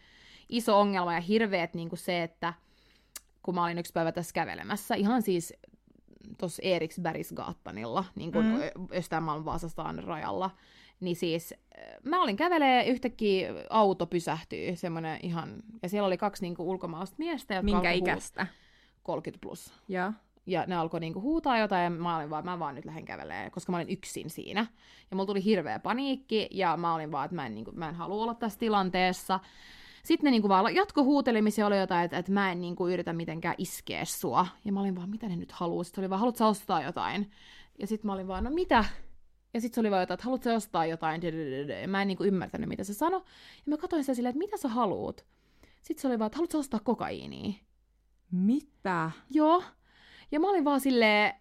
[0.48, 2.54] iso ongelma ja hirveet niin se, että
[3.42, 5.54] kun mä olin yksi päivä tässä kävelemässä, ihan siis
[6.38, 8.60] tuossa Eriksbergsgaattanilla, niin kuin mm.
[8.92, 10.50] Östermalm Vaasastaan rajalla,
[11.00, 16.42] niin siis äh, mä olin kävelee, yhtäkkiä auto pysähtyy, semmoinen ihan, ja siellä oli kaksi
[16.42, 18.46] niinku ulkomaalaista miestä, jotka Minkä alkoi huu- ikäistä?
[19.02, 19.72] 30 plus.
[19.88, 20.12] Joo.
[20.46, 23.50] Ja ne alkoi niinku huutaa jotain, ja mä olin vaan, mä vaan nyt lähden kävelee,
[23.50, 24.66] koska mä olin yksin siinä.
[25.10, 27.94] Ja mulla tuli hirveä paniikki, ja mä olin vaan, että mä en, niinku, mä en
[27.94, 29.40] halua olla tässä tilanteessa.
[30.04, 33.54] Sitten ne niinku vaan jatko huutelemisia oli jotain, että, että mä en niinku yritä mitenkään
[33.58, 34.46] iskeä sua.
[34.64, 35.84] Ja mä olin vaan, mitä ne nyt haluaa?
[35.84, 37.30] Sitten oli vaan, haluatko ostaa jotain?
[37.78, 38.84] Ja sitten mä olin vaan, no mitä?
[39.54, 41.22] Ja sitten se oli vaan jotain, että haluatko ostaa jotain?
[41.82, 43.20] Ja mä en niinku ymmärtänyt, mitä se sanoi.
[43.56, 45.26] Ja mä katsoin sitä silleen, että mitä sä haluut?
[45.82, 47.52] Sitten se oli vaan, että haluatko ostaa kokaiinia?
[48.30, 49.10] Mitä?
[49.30, 49.62] Joo.
[50.32, 51.34] Ja mä olin vaan silleen,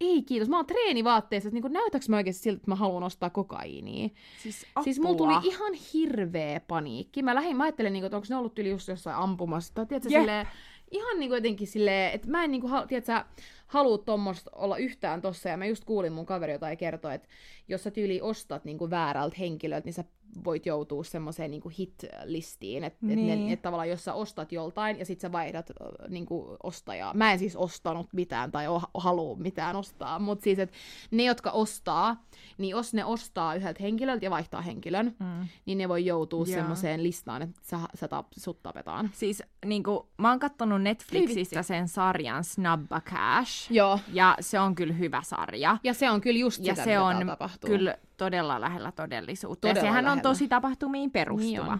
[0.00, 3.30] ei kiitos, mä oon treenivaatteessa, että niin näytäks mä oikeasti siltä, että mä haluan ostaa
[3.30, 4.08] kokaiinia.
[4.42, 7.22] Siis, Siis mulla tuli ihan hirveä paniikki.
[7.22, 9.74] Mä lähdin, mä ajattelin, niin kuin, että onko ne ollut yli just jossain ampumassa.
[9.74, 10.20] Tai tiedätkö, Jep.
[10.20, 10.46] silleen,
[10.90, 13.24] ihan niin kuin jotenkin silleen, että mä en niin kuin, tiedätkö,
[13.66, 15.48] halua tuommoista olla yhtään tossa.
[15.48, 17.28] Ja mä just kuulin mun kaveri jotain kertoa, että
[17.68, 20.04] jos sä tyyli ostat niin kuin väärältä henkilöltä, niin sä
[20.44, 22.84] voit joutua semmoiseen niin hit-listiin.
[22.84, 23.46] Että et, Niin.
[23.48, 25.70] et, et tavallaan jos sä ostat joltain ja sit sä vaihdat
[26.08, 27.14] niin kuin ostajaa.
[27.14, 30.76] Mä en siis ostanut mitään tai o- halua mitään ostaa, mutta siis, että
[31.10, 32.24] ne, jotka ostaa,
[32.58, 35.48] niin jos ne ostaa yhdeltä henkilöltä ja vaihtaa henkilön, Mm.
[35.66, 36.54] niin ne voi joutua Joo.
[36.54, 39.10] semmoiseen listaan, että sä, sä tap, sut tapetaan.
[39.12, 43.72] Siis niinku, mä oon kattonut Netflixistä sen sarjan Snabba Cash.
[43.72, 43.98] Joo.
[44.12, 45.78] Ja se on kyllä hyvä sarja.
[45.84, 47.68] Ja se on kyllä just Ja sitä, se on tapahtuu.
[47.70, 49.60] kyllä todella lähellä todellisuutta.
[49.68, 50.12] Todella ja sehän lähellä.
[50.12, 51.72] on tosi tapahtumiin Niin perustuva.
[51.72, 51.78] on.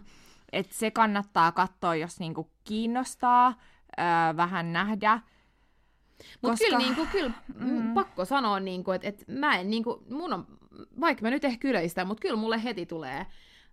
[0.53, 3.55] Et se kannattaa katsoa, jos niinku kiinnostaa
[3.99, 5.20] öö, vähän nähdä.
[6.42, 7.83] Mutta koska- kyllä, niinku, kyllä Mm.
[7.83, 7.94] mm.
[7.94, 10.46] pakko sanoa, niinku, että et mä en, niinku, mun on,
[11.01, 13.27] vaikka mä nyt ehkä yleistän, mutta kyllä mulle heti tulee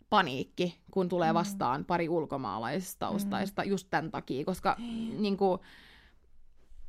[0.09, 1.33] paniikki, kun tulee Mm.
[1.33, 4.75] vastaan pari ulkomaalaistaustaista just tämän takia, koska
[5.19, 5.59] niinku,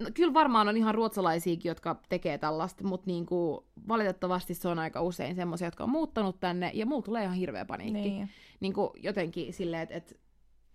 [0.00, 5.00] no, kyllä varmaan on ihan ruotsalaisiakin, jotka tekee tällaista, mutta niinku, valitettavasti se on aika
[5.00, 8.00] usein semmoisia, jotka on muuttanut tänne, ja mulla tulee ihan hirveä paniikki.
[8.00, 8.28] Niin.
[8.60, 10.20] Niinku, jotenkin silleen, että et,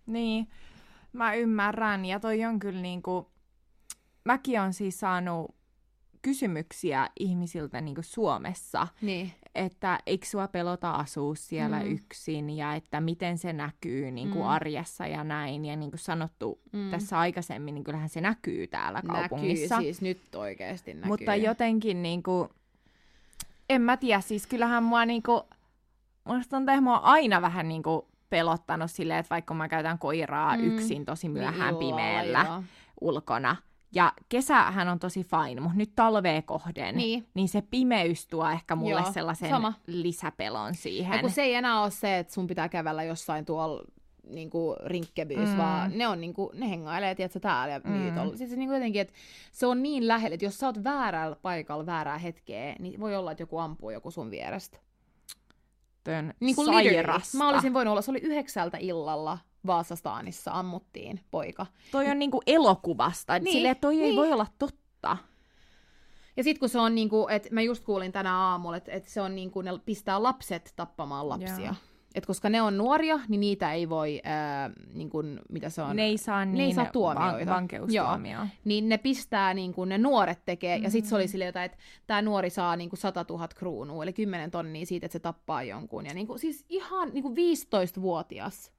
[0.06, 0.48] Niin,
[1.12, 2.04] mä ymmärrän.
[2.04, 3.30] Ja toi on kyllä niinku...
[4.24, 5.56] Mäkin on siis saanut
[6.22, 9.32] kysymyksiä ihmisiltä niinku Suomessa, niin.
[9.54, 11.92] että eikö sua pelota asua siellä Mm.
[11.92, 14.48] yksin ja että miten se näkyy niin kuin Mm.
[14.48, 15.64] arjessa ja näin.
[15.64, 16.90] Ja niin kuin sanottu Mm.
[16.90, 19.74] tässä aikaisemmin, niin kyllähän se näkyy täällä kaupungissa.
[19.74, 21.08] Näkyy, siis nyt oikeasti näkyy.
[21.08, 22.48] Mutta jotenkin niin kuin,
[23.70, 25.42] en mä tiedä, siis kyllähän mua niin kuin,
[26.24, 30.62] musta on mua aina vähän niin kuin pelottanut silleen, että vaikka mä käytän koiraa Mm.
[30.62, 30.68] mm.
[30.74, 32.62] yksin tosi myöhään Niin illalla, pimeällä joo.
[33.00, 33.56] ulkona.
[33.94, 37.26] Ja kesähän on tosi fine, mutta nyt talvea kohden, Niin.
[37.34, 39.72] niin se pimeys tuo ehkä mulle Joo, sellaisen sama.
[39.86, 41.12] lisäpelon siihen.
[41.16, 43.82] Ja kun se ei enää ole se, että sun pitää kävellä jossain tuolla
[44.26, 45.56] niinku rinkkebyys, mm.
[45.56, 47.92] Vaan ne on niinku, ne hengailee, tiedätkö, täällä ja Mm.
[47.92, 48.36] mm.
[48.36, 49.14] Siis niinku jotenkin, että
[49.52, 53.32] se on niin lähellä, että jos sä oot väärällä paikalla väärää hetkeä, niin voi olla,
[53.32, 54.78] että joku ampuu joku sun vierestä.
[56.18, 56.68] On Niin kuin.
[57.38, 61.66] Mä olisin voinut olla, se oli yhdeksältä illalla Vaasastaanissa ammuttiin poika.
[61.92, 64.16] Toi on niinku elokuvasta, Niin, niin, silleen, toi ei niin.
[64.16, 65.16] voi olla totta.
[66.36, 69.20] Ja sit kun se on niinku, että mä just kuulin tänä aamulla, että et se
[69.20, 71.58] on niinku, ne pistää lapset tappamaan lapsia.
[71.66, 71.74] Joo.
[72.14, 76.02] Et koska ne on nuoria, niin niitä ei voi, ää, niinku, mitä se on, Ne
[76.04, 77.36] ei saa, ne niin ei saa tuomioita.
[77.50, 78.48] Van- vankeustuomioa.
[78.64, 80.84] niin ne pistää, niin kuin ne nuoret tekee, mm.
[80.84, 81.16] ja sitten se Mm.
[81.16, 84.86] oli silleen, jotain, että tämä nuori saa niin kuin 100 000 kruunua, eli 10 tonnia
[84.86, 86.06] siitä, että se tappaa jonkun.
[86.06, 88.72] Ja niin kuin, siis ihan niin kuin 15-vuotias.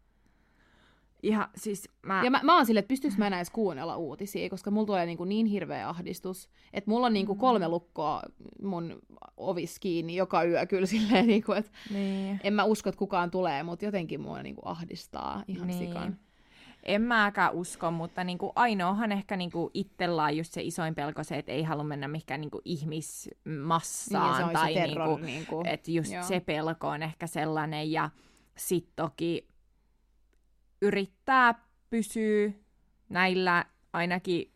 [1.24, 2.24] Ihan, siis mä...
[2.24, 5.06] Ja mä, mä oon silleen, että pystyykö mä enää edes kuunnella uutisia, koska mulla tulee
[5.06, 8.22] niin, kuin niin hirveä ahdistus, että mulla on niin kuin kolme lukkoa
[8.62, 9.00] mun
[9.38, 12.40] ovis kiinni joka yö kyllä silleen, niin kuin, että Niin.
[12.44, 15.80] en mä usko, että kukaan tulee, mutta jotenkin mua niin kuin ahdistaa ihan Niin.
[15.80, 16.18] sikan.
[16.84, 21.38] En mäkään usko, mutta niinku ainoahan ehkä niinku itsellä on just se isoin pelko se,
[21.38, 24.38] että ei halua mennä mihinkään niinku ihmismassaan.
[24.38, 25.08] Niin, se tai se terror.
[25.08, 26.24] niinku, niin kuin, että just Joo.
[26.24, 27.92] se pelko on ehkä sellainen.
[27.92, 28.10] Ja
[28.58, 29.48] sit toki
[30.82, 31.56] yrittää
[31.90, 32.52] pysyä
[33.10, 34.52] näillä ainakin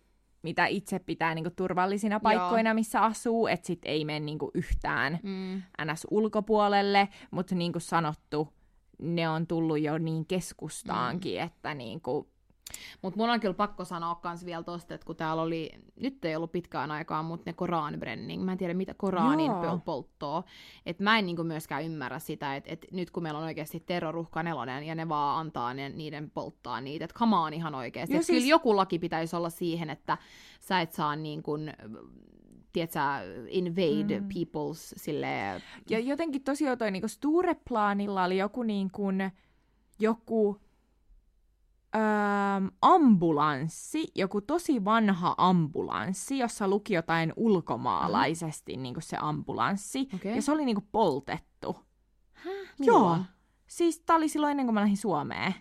[0.45, 5.61] mitä itse pitää niinku turvallisina paikkoina, missä asuu, että sit ei mene niinku yhtään mm.
[5.91, 6.07] ns.
[6.11, 8.53] ulkopuolelle, mutta niin kuin sanottu,
[9.01, 11.45] ne on tullut jo niin keskustaankin, mm.
[11.45, 12.27] että niin kuin,
[13.01, 16.35] Mutta mun on kyllä pakko sanoa kans vielä tosta, että kun täällä oli, nyt ei
[16.35, 19.61] ollut pitkään aikaa, mutta ne koraanbrenning, mä en tiedä mitä koraanin Joo.
[19.61, 20.43] pol- polttoo,
[20.85, 24.43] että mä en niinku myöskään ymmärrä sitä, että et nyt kun meillä on oikeasti terroruhka
[24.43, 28.13] nelonen ja ne vaan antaa ne, niiden polttaa niitä, että on ihan oikeasti.
[28.13, 28.27] Siis...
[28.27, 30.17] Kyllä joku laki pitäisi olla siihen, että
[30.59, 31.73] sä et saa niin kuin,
[32.73, 32.99] tiedätkö,
[33.49, 34.27] invade mm.
[34.27, 39.31] People's silleen, ja jotenkin tosiaan toi niin Stureplanilla oli joku niin kuin,
[39.99, 40.64] joku
[41.95, 50.35] öö, ambulanssi, joku tosi vanha ambulanssi, jossa luki jotain ulkomaalaisesti niin kuin se ambulanssi, Okei.
[50.35, 51.75] ja se oli niin kuin poltettu.
[52.79, 53.17] Milloin?
[53.17, 53.25] Joo.
[53.67, 55.55] Siis tää oli silloin ennen kuin mä lähdin Suomeen.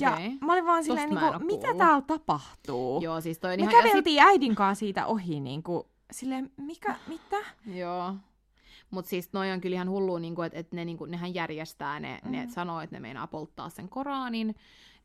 [0.00, 0.38] Ja Okei.
[0.40, 3.00] mä olin vaan silleen, niin kuin, mitä täällä tapahtuu?
[3.02, 3.72] Joo, siis toi on Me ihan...
[3.72, 7.36] ja sit- käveltiin äidin kanssa siitä ohi, niin kuin, silleen, mikä, mitä?
[7.66, 8.14] Joo.
[8.90, 12.18] Mutta siis noi on kyllä ihan hullu, niinku, että et ne, niinku, nehän järjestää, ne,
[12.24, 12.30] mm.
[12.30, 12.50] ne Mm.
[12.50, 14.54] sanoo, että ne meinaa polttaa sen Koraanin,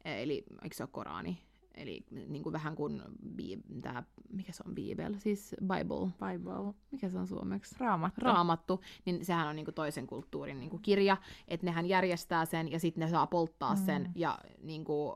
[0.06, 1.38] eli eikö se ole Koraani?
[1.76, 3.02] Eli niin kuin vähän kuin
[3.36, 6.74] bi- tää, mikä se on Bible, siis Bible, Bible.
[6.92, 7.76] mikä se on suomeksi?
[7.80, 8.22] Raamattu.
[8.22, 11.18] Raamattu, niin sehän on niinku toisen kulttuurin niinku kirja,
[11.48, 13.86] että nehän järjestää sen ja sitten ne saa polttaa Mm.
[13.86, 15.16] sen ja niinku,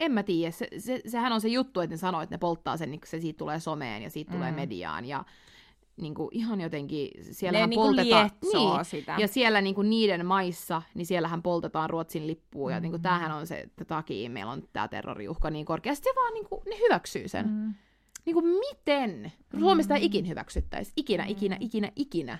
[0.00, 2.76] en mä tiedä, se, se, sehän on se juttu, että ne sanoo, että ne polttaa
[2.76, 4.56] sen, niin se siitä tulee someen ja siitä tulee Mm.
[4.56, 5.24] mediaan ja
[5.96, 9.16] niinku ihan jotenkin, ne siellähän niinku poltetaan, lietsoo niin, sitä.
[9.18, 13.02] ja siellä niinku niiden maissa, niin siellähän poltetaan Ruotsin lippua, ja niinku Mm.
[13.02, 16.78] tämähän on se, että takia meillä on tämä terroriuhka niin korkeasti, se vaan niinku, ne
[16.78, 17.46] hyväksyy sen.
[17.46, 17.52] Mm.
[17.52, 17.74] Mm.
[18.24, 19.32] Niinku miten?
[19.58, 20.06] Suomesta ei Mm.
[20.06, 20.92] ikin hyväksyttäisi.
[20.96, 22.38] Ikinä, ikinä, ikinä, ikinä.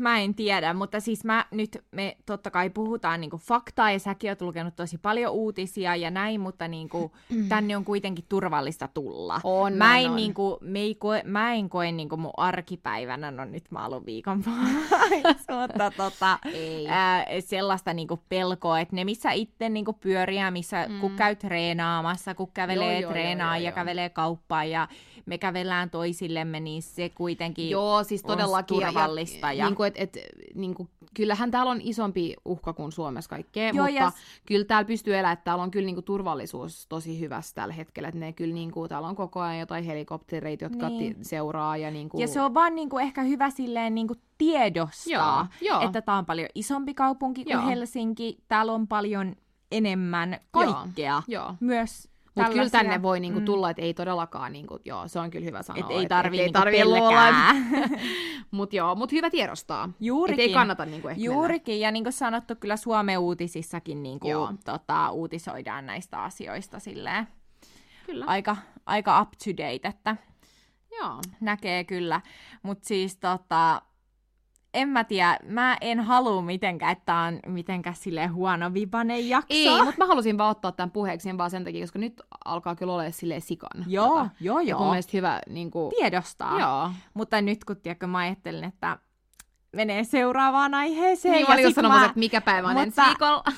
[0.00, 4.30] Mä en tiedä, mutta siis mä nyt, me totta kai puhutaan niinku faktaa, ja säkin
[4.30, 7.12] oot lukenut tosi paljon uutisia ja näin, mutta niinku,
[7.48, 9.40] tänne on kuitenkin turvallista tulla.
[9.44, 10.16] On, mä on, en, on.
[10.16, 14.44] Niinku, me ei koe, mä en koe niinku mun arkipäivänä, no nyt mä aloin viikon
[15.60, 16.86] mutta tota, Ei.
[16.88, 21.00] ää, sellaista niinku pelkoa, että ne missä itse niinku pyöriä, missä mm.
[21.00, 21.16] kun Mm.
[21.16, 23.74] käy treenaamassa, kun kävelee Joo, joo, joo, treenaa joo, ja joo.
[23.74, 24.88] kävelee kauppaan ja
[25.26, 28.78] me kävellään toisillemme, niin se kuitenkin Joo, siis on todellakin.
[28.80, 29.64] turvallista Ja, ja- ja...
[29.64, 33.86] Niin kuin, et, et, niin kuin, kyllähän täällä on isompi uhka kuin Suomessa kaikkea, Joo,
[33.86, 34.14] mutta ja s-
[34.46, 38.08] kyllä täällä pystyy elämään, että täällä on kyllä niin kuin, turvallisuus tosi hyvässä tällä hetkellä.
[38.08, 40.98] Että ne kyllä, niin kuin, täällä on koko ajan jotain helikoptereita, jotka Niin.
[40.98, 41.24] niin.
[41.24, 41.76] seuraa.
[41.76, 42.20] Ja, niin kuin...
[42.20, 45.86] Ja se on vaan niinku ehkä hyvä silleen niinku tiedostaa, Joo, joo.
[45.86, 47.66] että tämä on paljon isompi kaupunki kuin Joo.
[47.66, 48.38] Helsinki.
[48.48, 49.36] Täällä on paljon
[49.72, 51.22] enemmän kaikkea.
[51.28, 51.54] Joo.
[51.60, 53.44] Myös Mutta kyllä tänne voi niinku mm.
[53.44, 55.84] tulla, että ei todellakaan, niinku, joo, se on kyllä hyvä sanoa.
[55.90, 57.54] Et ei tarvii ei niinku pelkää.
[58.50, 59.90] Mutta joo, mut hyvä tiedostaa.
[60.00, 60.40] Juurikin.
[60.40, 61.34] Et ei kannata niinku ehkä mennä.
[61.34, 64.52] Juurikin, ja niin kuin sanottu, kyllä Suomen uutisissakin niin kuin, Joo.
[64.64, 67.28] tota, uutisoidaan näistä asioista silleen
[68.06, 68.24] Kyllä.
[68.24, 70.16] aika, aika up to date, että
[70.98, 71.20] Joo.
[71.40, 72.20] näkee kyllä.
[72.62, 73.82] Mutta siis tota,
[74.74, 79.46] en mä tiedä, mä en halua mitenkään, että tää on mitenkään silleen huono vibanen jakso.
[79.50, 82.92] Ei, mutta mä halusin vaan ottaa tämän puheeksi vaan sen takia, koska nyt alkaa kyllä
[82.94, 83.84] olemaan silleen sikan.
[83.86, 84.30] Joo, tätä.
[84.40, 84.90] joo, Ja mun joo.
[84.90, 86.60] mielestä hyvä, niin kuin, Tiedostaa.
[86.60, 86.90] joo.
[87.14, 88.98] Mutta nyt kun tiedätkö, mä ajattelin, että
[89.76, 91.32] menee seuraavaan aiheeseen.
[91.32, 93.42] Niin, ja mä olin just sit sanomassa, mä- että mikä päivä on mutta- ensi viikolla.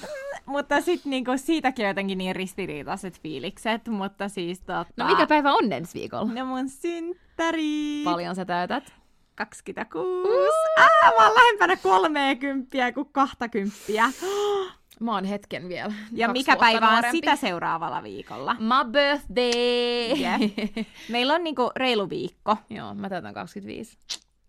[0.46, 4.86] Mutta sitten niinku, siitäkin on jotenkin niin ristiriitaiset fiilikset, mutta siis tota...
[4.96, 6.32] No mikä päivä on ensi viikolla?
[6.32, 8.00] No mun synttäri.
[8.04, 8.92] Paljon sä täytät?
[9.34, 10.30] 26.
[10.76, 13.76] Ah, mä oon lähempänä 30 kuin 20.
[15.00, 15.92] Mä oon hetken vielä.
[16.12, 17.16] Ja mikä päivä on nuorempi.
[17.16, 18.54] sitä seuraavalla viikolla?
[18.54, 20.18] My birthday!
[20.18, 20.86] Jep.
[21.08, 23.98] Meillä on niinku reilu viikko, Joo, mä täytän 25.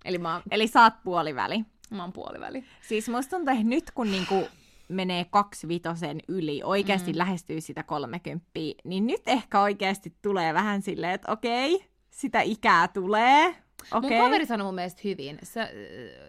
[0.06, 1.66] Eli mä, oon- eli saat puoliväli.
[1.90, 2.64] mä oon puoliväli.
[2.82, 4.48] Siis musta tuntuu, että nyt kun niinku
[4.90, 7.18] menee kaksi vitosen yli, oikeasti mm.
[7.18, 8.50] lähestyy sitä 30,
[8.84, 13.56] niin nyt ehkä oikeasti tulee vähän silleen, että okei, sitä ikää tulee.
[13.94, 14.20] Mun Okei.
[14.20, 15.40] kaveri sanoi mun mielestä hyvin.
[15.44, 15.74] Se,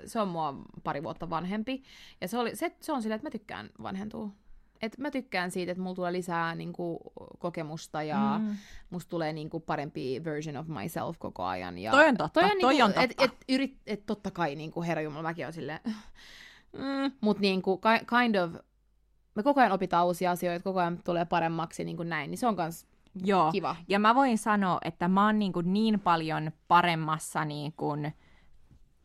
[0.07, 1.83] se on mua pari vuotta vanhempi.
[2.21, 4.29] Ja se, oli, se, se on silleen, että mä tykkään vanhentua.
[4.83, 7.01] Et mä tykkään siitä, että mulla tulee lisää niinku,
[7.39, 8.57] kokemusta ja mm.
[8.91, 11.79] Musta tulee niinku, parempi version of myself koko ajan.
[11.79, 13.25] Ja Toi on totta, toi niinku, on Et, totta.
[13.25, 15.81] et, yrit, et totta kai, niinku, herra Jumala, mäkin on silleen,
[16.73, 18.53] mm, mutta niinku, ki- kind of,
[19.35, 22.47] me koko ajan opitaan uusia asioita, koko ajan tulee paremmaksi niin kuin näin, niin se
[22.47, 22.87] on kans
[23.25, 23.53] Joo.
[23.53, 23.77] kiva.
[23.89, 28.13] Ja mä voin sanoa, että mä oon niin, kuin niin paljon paremmassa niin kuin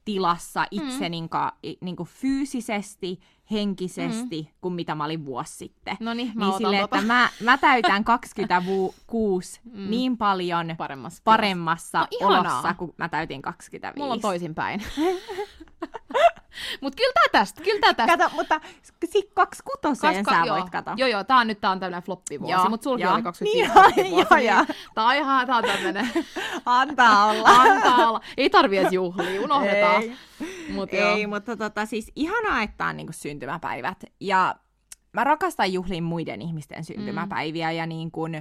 [0.05, 3.19] tilassa itse niin kuin, niin kuin fyysisesti,
[3.51, 4.57] henkisesti, mm.
[4.61, 5.97] kuin mitä mä olin vuosi sitten.
[5.99, 9.89] No niin, mä niin silleen, tota että mä, mä täytän 26 mm.
[9.89, 11.21] niin paljon paremmassa.
[11.23, 12.39] paremmassa No, ihanaa.
[12.39, 13.99] olossa, kun mä täytin 25.
[13.99, 14.83] Mulla on toisinpäin.
[16.81, 18.17] Mut kyllä tää tästä, kyllä tää tästä.
[18.17, 18.61] Kato, mutta
[19.05, 20.57] sit 26 Kaska- sä joo.
[20.57, 20.91] voit kato.
[20.95, 23.13] Joo, joo, tää on nyt tää on tämmönen floppivuosi, Joo, mut sulki joo.
[23.13, 24.63] oli 25 Niin, joo, joo.
[24.63, 26.09] niin Tää on ihan, tää on tämmönen.
[26.65, 27.49] Antaa olla.
[27.61, 28.21] Antaa olla.
[28.37, 30.01] Ei tarvii edes juhlia, unohdetaan.
[30.03, 30.15] Ei.
[30.69, 31.29] Mut Ei, joo.
[31.29, 34.03] mutta tota, siis ihanaa, että on niinku syntymäpäivät.
[34.19, 34.55] Ja
[35.13, 37.71] mä rakastan juhliin muiden ihmisten syntymäpäiviä.
[37.71, 37.77] Mm.
[37.77, 38.31] Ja niin kun,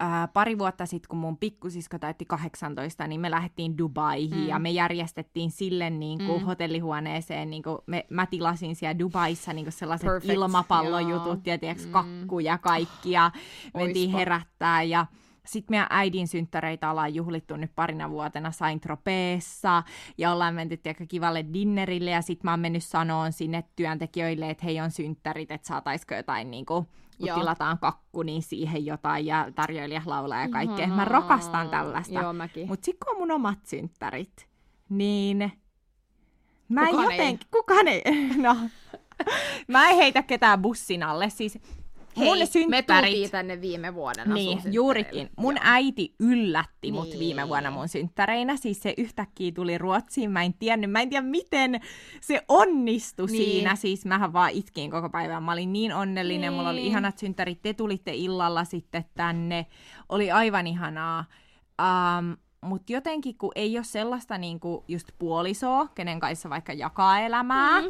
[0.00, 4.46] ää, pari vuotta sitten, kun mun pikkusisko täytti 18, niin me lähdettiin Dubaihin mm.
[4.48, 6.46] ja me järjestettiin sille niin kuin Mm.
[6.46, 7.50] hotellihuoneeseen.
[7.50, 11.92] Niin kuin me, mä tilasin siellä Dubaissa niin kuin sellaiset Perfect, ilmapallojutut ja tiiäks, Mm.
[11.92, 13.10] kakku ja kaikki.
[13.10, 13.30] Ja
[13.74, 14.18] mentiin Oispa.
[14.18, 15.06] herättää ja
[15.46, 19.82] sitten meidän äidin synttäreitä ollaan juhlittu nyt parina vuotena Saint Tropezissa
[20.18, 24.64] ja ollaan menty tiedätkö, kivalle dinnerille ja sitten mä oon mennyt sanoon sinne työntekijöille, että
[24.64, 26.86] hei on synttärit, että saataisiko jotain niin kuin,
[27.18, 27.38] kun Joo.
[27.38, 30.86] tilataan kakku, niin siihen jotain ja tarjoilijat laulaa ja kaikkea.
[30.86, 32.14] Mä rakastan tällaista.
[32.20, 32.68] Joo, mäkin.
[32.68, 34.48] Mutta sitten kun on mun omat synttärit,
[34.88, 35.52] niin
[36.68, 37.16] mä Kukaan en ei.
[37.18, 38.02] jotenkin, kukaan ei,
[38.46, 38.56] no,
[39.68, 41.30] mä en heitä ketään bussin alle.
[41.30, 41.58] Siis
[42.18, 43.10] Hei, me synttärit...
[43.10, 45.30] tultiin tänne viime vuonna Niin, juurikin.
[45.36, 45.62] Mun Joo.
[45.64, 47.18] äiti yllätti mut Niin.
[47.18, 48.56] viime vuonna mun synttäreinä.
[48.56, 50.30] Siis se yhtäkkiä tuli Ruotsiin.
[50.30, 51.80] Mä en tiennyt, mä en tiedä miten
[52.20, 53.44] se onnistui Niin.
[53.44, 53.76] siinä.
[53.76, 55.42] Siis mähän vaan itkin koko päivän.
[55.42, 56.52] Mä olin niin onnellinen.
[56.52, 56.88] Mulla oli Niin.
[56.88, 57.62] ihanat synttärit.
[57.62, 59.66] Te tulitte illalla sitten tänne.
[60.08, 61.24] Oli aivan ihanaa.
[62.18, 67.80] Um, mutta jotenkin, kun ei ole sellaista niinku just puolisoa, kenen kanssa vaikka jakaa elämää,
[67.80, 67.88] Mm.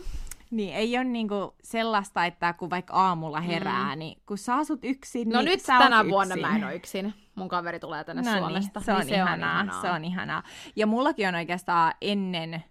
[0.50, 3.98] Niin ei ole niinku sellaista, että kun vaikka aamulla herää, mm.
[3.98, 6.10] niin kun sä asut yksin, No niin nyt sä tänä yksin.
[6.10, 7.14] vuonna mä en ole yksin.
[7.34, 8.80] Mun kaveri tulee tänne No Suomesta.
[8.80, 9.82] Niin, se, on niin ihanaa, on ihanaa.
[9.82, 10.42] se on ihanaa.
[10.76, 12.64] Ja mullakin on oikeastaan ennen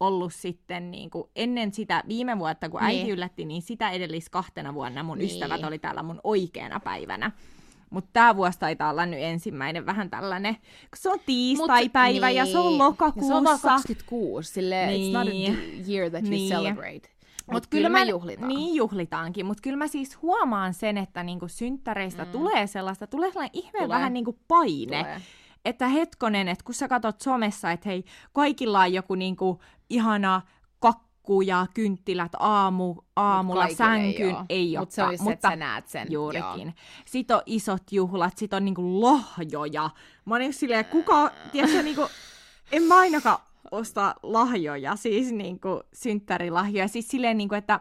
[0.00, 3.10] ollut sitten niin kuin, ennen sitä viime vuotta, kun äiti Niin.
[3.12, 5.26] yllätti, niin sitä edellis kahtena vuonna mun Niin.
[5.30, 7.32] ystävät oli täällä mun oikeana päivänä.
[7.90, 10.62] Mutta tämä vuosi taitaa olla nyt ensimmäinen vähän tällainen, kun
[10.96, 12.78] se on tiistai-päivä ja se on niin.
[12.78, 13.28] lokakuussa.
[13.28, 15.14] Se on vaan 26, silleen Niin.
[15.14, 16.48] it's not a d- year that Niin.
[16.52, 17.00] celebrate.
[17.46, 18.48] Mut Mut kyllä me mä- juhlitaan.
[18.48, 22.30] Niin juhlitaankin, mutta kyllä mä siis huomaan sen, että niinku synttäreistä mm.
[22.30, 23.88] tulee sellaista, tulee sellainen ihmeen Tulee.
[23.96, 24.98] vähän niinku paine.
[25.04, 25.20] Tulee.
[25.64, 30.42] Että hetkonen, että kun sä katot somessa, että hei, kaikilla on joku niinku ihana
[31.28, 34.82] kakku ja kynttilät aamu, aamulla Kaikille sänkyyn, ei ole.
[34.82, 36.06] Mut se on just se, että sä näet sen.
[36.10, 36.66] Juurikin.
[36.66, 36.72] Joo.
[37.04, 39.90] Sitten on isot juhlat, sit on niinku lahjoja.
[40.24, 42.06] Mä niinku silleen, kuka, tiedätkö, niinku,
[42.72, 43.38] en mä ainakaan
[43.70, 46.88] osta lahjoja, siis niinku synttärilahjoja.
[46.88, 47.80] Siis silleen niinku, että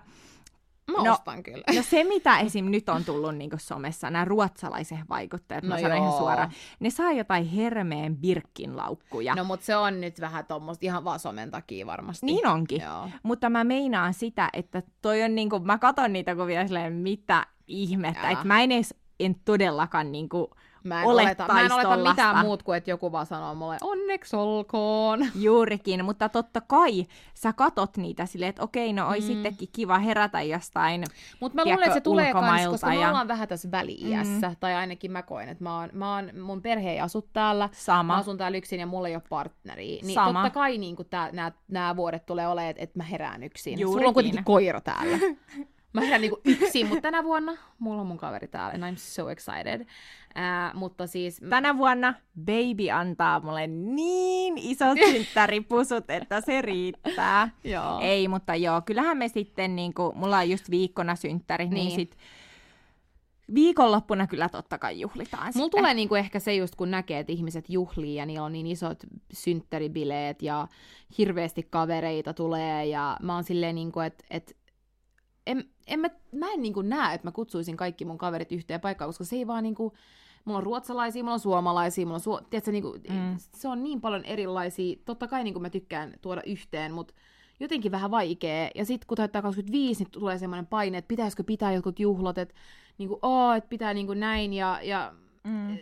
[0.92, 1.64] Mä No, ostan kyllä.
[1.76, 2.66] No se, mitä esim.
[2.66, 7.12] nyt on tullut niin somessa, nämä ruotsalaiset vaikuttajat, mä No sanon ihan suoraan, ne saa
[7.12, 9.36] jotain hermeen birkkinlaukkuja.
[9.36, 12.26] No mut se on nyt vähän tommoista ihan vaan somen takia varmasti.
[12.26, 12.82] niin onkin.
[12.82, 13.10] Joo.
[13.24, 18.30] Mutta mä meinaan sitä, että toi on niinku, mä katon niitä kuvia silleen, mitä ihmettä,
[18.30, 20.50] että mä en edes en todellakaan niinku
[20.88, 24.36] Mä en, oleta, mä en oleta mitään muut kuin, että joku vaan sanoo mulle onneksi
[24.36, 25.26] olkoon.
[25.36, 29.26] juurikin, mutta totta kai sä katot niitä silleen, että okei, no oi Mm.
[29.26, 31.04] sittenkin kiva herätä jostain.
[31.40, 34.74] Mutta mä luulen, että se tulee kans, koska me ja- ollaan vähän tässä väli-iässä, tai
[34.76, 38.14] ainakin mä koen, että mä oon, mä oon, mun perhe ei asu täällä, Sama.
[38.14, 40.02] mä asun täällä yksin ja mulla ei ole partneria.
[40.04, 40.44] Niin Sama.
[40.44, 40.96] totta kai niin
[41.68, 43.74] nämä vuodet tulee olemaan, että, että mä herään yksin.
[43.78, 44.08] Sulla Juurikin.
[44.08, 45.18] on kuitenkin koira täällä.
[45.98, 49.30] Mä herään niinku yksin, mutta tänä vuonna mulla on mun kaveri täällä, and I'm so
[49.30, 49.82] excited.
[50.38, 51.42] Äh, mutta siis...
[51.50, 52.14] Tänä vuonna
[52.46, 57.50] baby antaa mulle niin isot synttäripusut, että se riittää.
[57.64, 58.00] Joo.
[58.02, 61.86] Ei, mutta joo, kyllähän me sitten, niin kuin, mulla on just viikkona synttäri, niin, Niin.
[61.88, 62.18] niin sit
[63.56, 65.80] viikonloppuna kyllä totta kai juhlitaan Mulla sitten.
[65.80, 69.00] tulee niinku ehkä se just, kun näkee, että ihmiset juhlii ja niillä on niin isot
[69.34, 70.68] synttäribileet ja
[71.18, 74.58] hirveästi kavereita tulee ja mä oon silleen niinku, että et,
[75.48, 79.10] en, en mä, mä en niinku näe, että mä kutsuisin kaikki mun kaverit yhteen paikkaan,
[79.10, 79.94] koska se ei vaan niinku,
[80.46, 83.36] mulla on ruotsalaisia, mulla on suomalaisia, mulla on su- tiedätkö, niinku, Mm.
[83.56, 87.14] se on niin paljon erilaisia, totta kai niinku mä tykkään tuoda yhteen, mutta
[87.60, 88.70] jotenkin vähän vaikea.
[88.76, 92.56] Ja sitten kun täyttää 25, niin tulee semmoinen paine, että pitäisikö pitää jotkut juhlat, että
[92.98, 95.78] niinku, oo, että pitää niinku näin ja, ja Mm.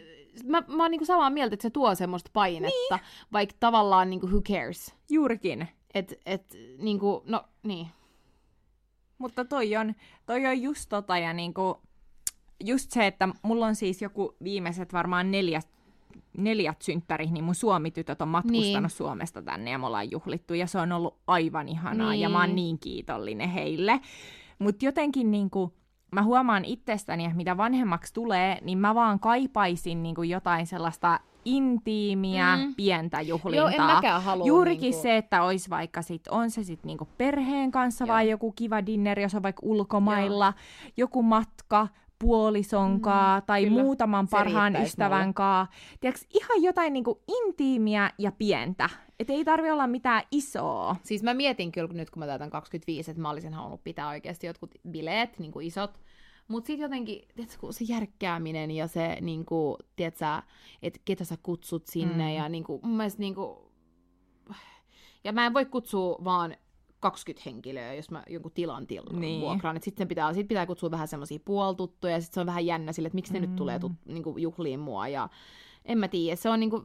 [0.46, 3.06] mä, mä oon niinku samaa mieltä, että se tuo semmoista painetta, niin.
[3.34, 4.96] vaikka tavallaan niinku who cares.
[5.10, 5.68] Juurikin.
[5.94, 7.88] Et, et niinku, no niin.
[9.18, 11.82] Mutta toi on, toi on just tota, ja niinku,
[12.64, 15.68] just se, että mulla on siis joku viimeiset varmaan neljät,
[16.38, 18.98] neljät synttärit, niin mun suomitytöt on matkustanut Niin.
[18.98, 22.22] Suomesta tänne ja me ollaan juhlittu ja se on ollut aivan ihanaa niin.
[22.22, 22.56] ja mä oon Niin.
[22.56, 24.00] niin kiitollinen heille.
[24.60, 25.74] Mutta jotenkin niinku,
[26.16, 32.58] mä huomaan itsestäni, että mitä vanhemmaksi tulee, niin mä vaan kaipaisin niinku jotain sellaista intiimiä,
[32.58, 32.76] Mm.
[32.76, 33.72] pientä juhlintaa.
[33.72, 34.46] Joo, en mäkään halua.
[34.46, 38.14] Juurikin niinku, se, että olisi vaikka sit, on se sitten niinku perheen kanssa Joo.
[38.16, 40.54] vai joku kiva dinner, jos on vaikka ulkomailla,
[40.98, 41.88] joku matka
[42.20, 43.82] puolisonkaa mm, tai kyllä.
[43.84, 45.68] muutaman parhaan ystävän kaa.
[46.00, 48.90] Tiedätkö, ihan jotain niinku intiimiä ja pientä.
[49.20, 50.96] Et ei tarvi olla mitään isoa.
[51.04, 54.48] Siis mä mietin kyllä nyt, kun mä täytän 25, että mä olisin halunnut pitää oikeasti
[54.48, 56.00] jotkut bileet, niin kuin isot.
[56.48, 60.26] Mutta sitten jotenkin, tiedätkö, kun se järkkääminen ja se, niin kuin, tiedätkö,
[60.82, 62.36] että ketä sä kutsut sinne Mm.
[62.36, 63.58] ja niin kuin, mun mielestä niin kuin,
[65.24, 66.56] ja mä en voi kutsua vaan
[67.00, 69.42] 20 henkilöä, jos mä jonkun tilan til- Niin.
[69.42, 69.82] vuokraan.
[69.82, 73.08] Sitten pitää, sit pitää kutsua vähän semmoisia puoltuttuja, ja sitten se on vähän jännä sille,
[73.08, 73.46] että miksi ne mm.
[73.46, 73.50] Mm.
[73.50, 75.08] nyt tulee tut, niinku, juhliin mua.
[75.08, 75.30] Ja
[75.86, 76.84] en mä tiedä, se on niinku,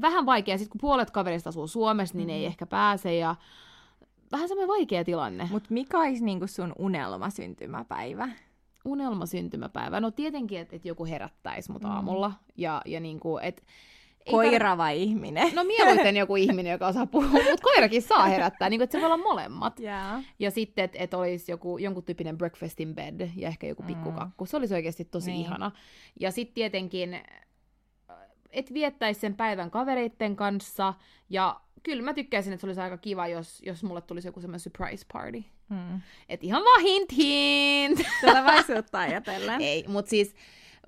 [0.00, 0.58] vähän vaikea.
[0.58, 2.34] Sitten kun puolet kaverista asuu Suomessa, niin mm.
[2.34, 3.14] ei ehkä pääse.
[3.16, 3.36] Ja
[4.32, 5.48] vähän semmoinen vaikea tilanne.
[5.50, 8.28] Mutta mikä olisi niinku sun unelma syntymäpäivä?
[8.84, 10.00] Unelma syntymäpäivä.
[10.00, 12.32] No tietenkin, että et joku herättäisi mut aamulla.
[12.56, 13.62] Ja, ja niinku, et,
[14.30, 15.54] Koira vai ihminen?
[15.54, 19.00] No mieluiten joku ihminen, joka osaa puhua, mutta koirakin saa herättää, niin kuin, että se
[19.00, 19.80] voi olla molemmat.
[19.80, 20.24] Yeah.
[20.38, 24.46] Ja sitten, että et olisi joku, jonkun tyyppinen breakfast in bed ja ehkä joku pikkukakku.
[24.46, 25.40] Se olisi oikeasti tosi niin.
[25.40, 25.70] ihana.
[26.20, 27.20] Ja sitten tietenkin,
[28.52, 30.94] että viettäisi sen päivän kavereitten kanssa.
[31.30, 34.60] Ja kyllä mä tykkäisin, että se olisi aika kiva, jos, jos mulle tulisi joku semmoinen
[34.60, 35.44] surprise party.
[35.68, 36.00] Mm.
[36.28, 38.00] Et ihan vaan hint hint.
[38.20, 39.60] Tulevaisuutta ajatellen.
[39.60, 40.34] Ei, mutta siis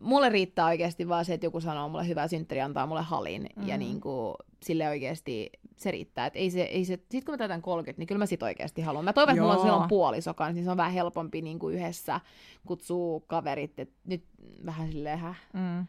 [0.00, 3.46] mulle riittää oikeasti vaan se, että joku sanoo mulle hyvä synttäri, antaa mulle halin.
[3.56, 3.68] Mm.
[3.68, 6.26] Ja niinku, sille oikeasti se riittää.
[6.26, 8.82] Et ei se, ei se, sit kun mä täytän 30, niin kyllä mä sit oikeasti
[8.82, 9.04] haluan.
[9.04, 12.20] Mä toivon, että mulla on silloin puolisokan, niin se on vähän helpompi niinku yhdessä
[12.66, 13.78] kutsuu kaverit.
[13.78, 14.24] Et nyt
[14.66, 15.34] vähän silleen, hä?
[15.52, 15.86] Mm.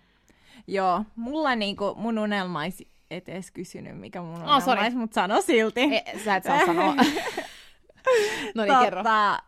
[0.68, 4.89] Joo, mulla niinku mun unelmais et edes kysynyt, mikä mun Oh, unelmais, sorry.
[4.95, 5.82] mutta sano silti.
[5.82, 6.95] E, sä et saa sanoa.
[8.56, 8.99] no niin, kerro.
[9.04, 9.43] Tota,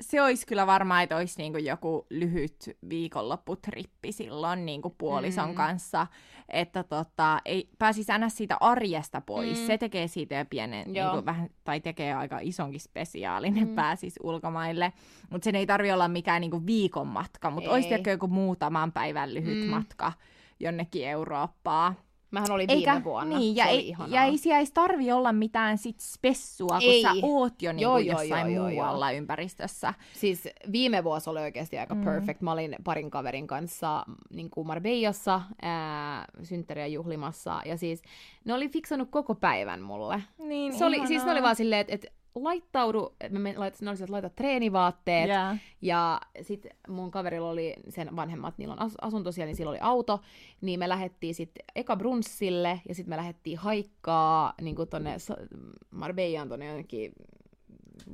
[0.00, 5.54] se olisi kyllä varmaan, että olisi niinku joku lyhyt viikonlopputrippi silloin niinku puolison Mm.
[5.54, 6.06] kanssa,
[6.48, 9.58] että tota, ei pääsisi aina siitä arjesta pois.
[9.60, 9.66] Mm.
[9.66, 11.10] Se tekee siitä jo pienen, Joo.
[11.10, 13.74] niinku vähän, tai tekee aika isonkin spesiaalinen, Mm.
[13.74, 14.92] pääsisi ulkomaille.
[15.30, 19.64] Mutta sen ei tarvi olla mikään niinku viikon matka, mutta olisi joku muutaman päivän lyhyt
[19.64, 19.70] mm.
[19.70, 20.12] matka
[20.62, 21.96] jonnekin Eurooppaan.
[22.30, 23.38] Mähän olin viime vuonna.
[23.38, 27.02] Niin, ja, oli ei, ja ei siellä edes tarvi olla mitään sit spessua, kun Ei.
[27.02, 29.18] sä oot jo niinku Joo, joo, jossain joo, muualla joo.
[29.18, 29.94] ympäristössä.
[30.12, 32.04] Siis viime vuosi oli oikeasti aika Mm.
[32.04, 32.40] perfect.
[32.40, 37.60] Mä olin parin kaverin kanssa niin kuin Marbeijossa ää, synttäriä juhlimassa.
[37.64, 38.02] Ja siis
[38.44, 40.22] ne oli fiksannut koko päivän mulle.
[40.38, 43.90] Niin, Se oli, siis ne oli vaan silleen, että et, laittaudu, me, me lait, ne
[43.90, 45.28] oli laita treenivaatteet.
[45.28, 45.58] Yeah.
[45.82, 49.78] Ja sitten mun kaverilla oli sen vanhemmat, niillä on as- asunto siellä, niin sillä oli
[49.80, 50.20] auto.
[50.60, 55.16] Niin me lähdettiin sitten eka brunssille ja sitten me lähdettiin haikkaa niin kuin tonne
[55.90, 57.12] Marbeijan tonne jonnekin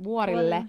[0.03, 0.41] vuorille.
[0.41, 0.65] Vuorille.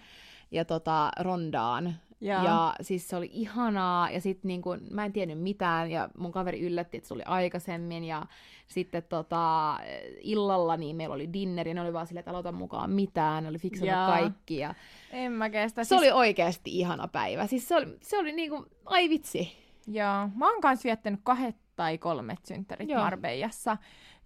[0.50, 1.94] Ja tota, rondaan.
[2.20, 2.44] Joo.
[2.44, 6.60] Ja siis se oli ihanaa, ja sitten niinku, mä en tiennyt mitään, ja mun kaveri
[6.60, 8.26] yllätti, että se oli aikaisemmin, ja
[8.66, 9.76] sitten tota,
[10.20, 13.58] illalla niin meillä oli dinneri, ne oli vaan silleen, että aloita mukaan mitään, ne oli
[13.58, 14.06] fiksannut Joo.
[14.06, 14.74] kaikki, ja
[15.10, 15.84] En mä kestä.
[15.84, 17.46] se oli oikeasti ihana päivä.
[17.46, 19.52] Siis se oli, se oli niinku, ai vitsi.
[19.86, 23.02] Joo, mä oon kanssa viettänyt kahdet tai kolmet synttärit Joo.
[23.02, 23.76] Marbejassa.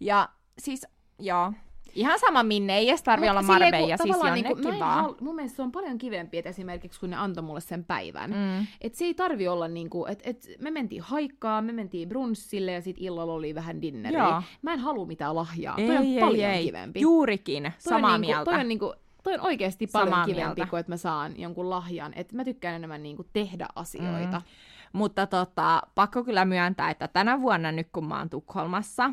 [0.01, 0.29] Ja
[0.59, 0.87] siis,
[1.19, 1.53] joo,
[1.95, 5.05] ihan sama minne, ei edes tarvi olla Marbeija, siis tavallaan jonnekin niinku, mä en vaan.
[5.05, 8.31] hal- mun mielestä se on paljon kivempi, että esimerkiksi kun ne antoi mulle sen päivän,
[8.31, 8.67] Mm.
[8.81, 12.81] Et se ei tarvi olla niinku, että et me mentiin haikkaa, me mentiin brunssille ja
[12.83, 14.15] sit illalla oli vähän dinneri.
[14.17, 14.43] Joo.
[14.63, 15.77] Mä en halua mitään lahjaa.
[15.79, 16.65] Ei, toi on ei, paljon ei.
[16.65, 17.01] kivempi.
[17.01, 18.51] Juurikin, toi samaa on niinku, mieltä.
[18.51, 20.71] Toi on, niinku, toi on oikeasti paljon Samaa kivempi mieltä.
[20.71, 22.13] kuin, että mä saan jonkun lahjan.
[22.17, 24.39] Et mä tykkään enemmän niinku tehdä asioita.
[24.39, 24.45] Mm.
[24.93, 29.11] Mutta tota, pakko kyllä myöntää, että tänä vuonna nyt kun mä oon Tukholmassa,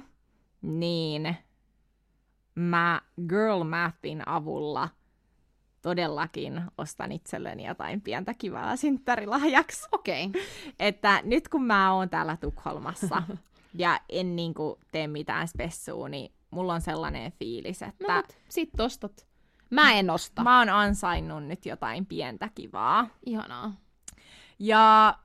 [0.62, 1.36] niin
[2.56, 4.90] mä Girl Mathin avulla
[5.82, 9.88] todellakin ostan itselleni jotain pientä kivaa synttärilahjaksi.
[9.92, 10.26] Okei.
[10.26, 10.42] Okay.
[10.80, 13.24] Että nyt kun mä oon täällä Tukholmassa
[13.74, 18.80] ja en niinku tee mitään spessua, niin mulla on sellainen fiilis, No että mut sit
[18.80, 19.28] ostat.
[19.70, 20.44] Mä en osta.
[20.44, 23.08] mä oon ansainnut nyt jotain pientä kivaa.
[23.26, 23.74] Ihanaa.
[24.60, 25.18] Ja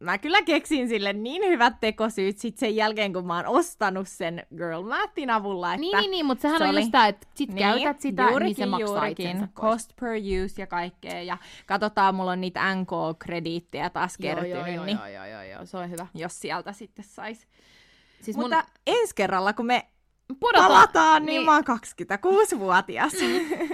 [0.00, 4.46] mä kyllä keksin sille niin hyvät tekosyyt sit sen jälkeen, kun mä oon ostanut sen
[4.56, 7.26] Girl Mathin avulla, että Niin, niin, niin, mutta sehän se on oli- just tää, että
[7.34, 9.48] sit käytät sitä, juurikin, niin se maksaa juurikin.
[9.54, 10.10] Cost per
[10.44, 11.22] use ja kaikkea.
[11.22, 15.42] Ja katsotaan, mulla on niitä NK-krediittejä taas Joo, kertynyt, joo, joo, niin joo, joo, joo,
[15.42, 16.06] joo, se on hyvä.
[16.14, 17.46] jos sieltä sitten sais.
[18.20, 18.64] Siis Mutta mun...
[18.86, 19.86] ensi kerralla, kun me
[20.40, 20.68] Pudotaan.
[20.72, 21.36] palataan, niin, Niin.
[21.36, 21.64] niin mä oon
[22.54, 23.12] 26-vuotias.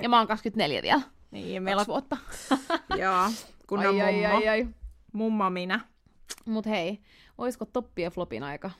[0.02, 1.00] Ja mä oon 24 vielä.
[1.30, 2.16] niin, meillä on, vuotta.
[3.02, 3.30] joo,
[3.66, 4.66] kun on ai, ai, mummo, ai, ai.
[5.12, 5.80] mummo minä.
[6.47, 7.01] Mut hei,
[7.38, 8.70] oisko toppi ja flopin aika?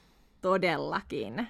[0.41, 1.49] Todellakin.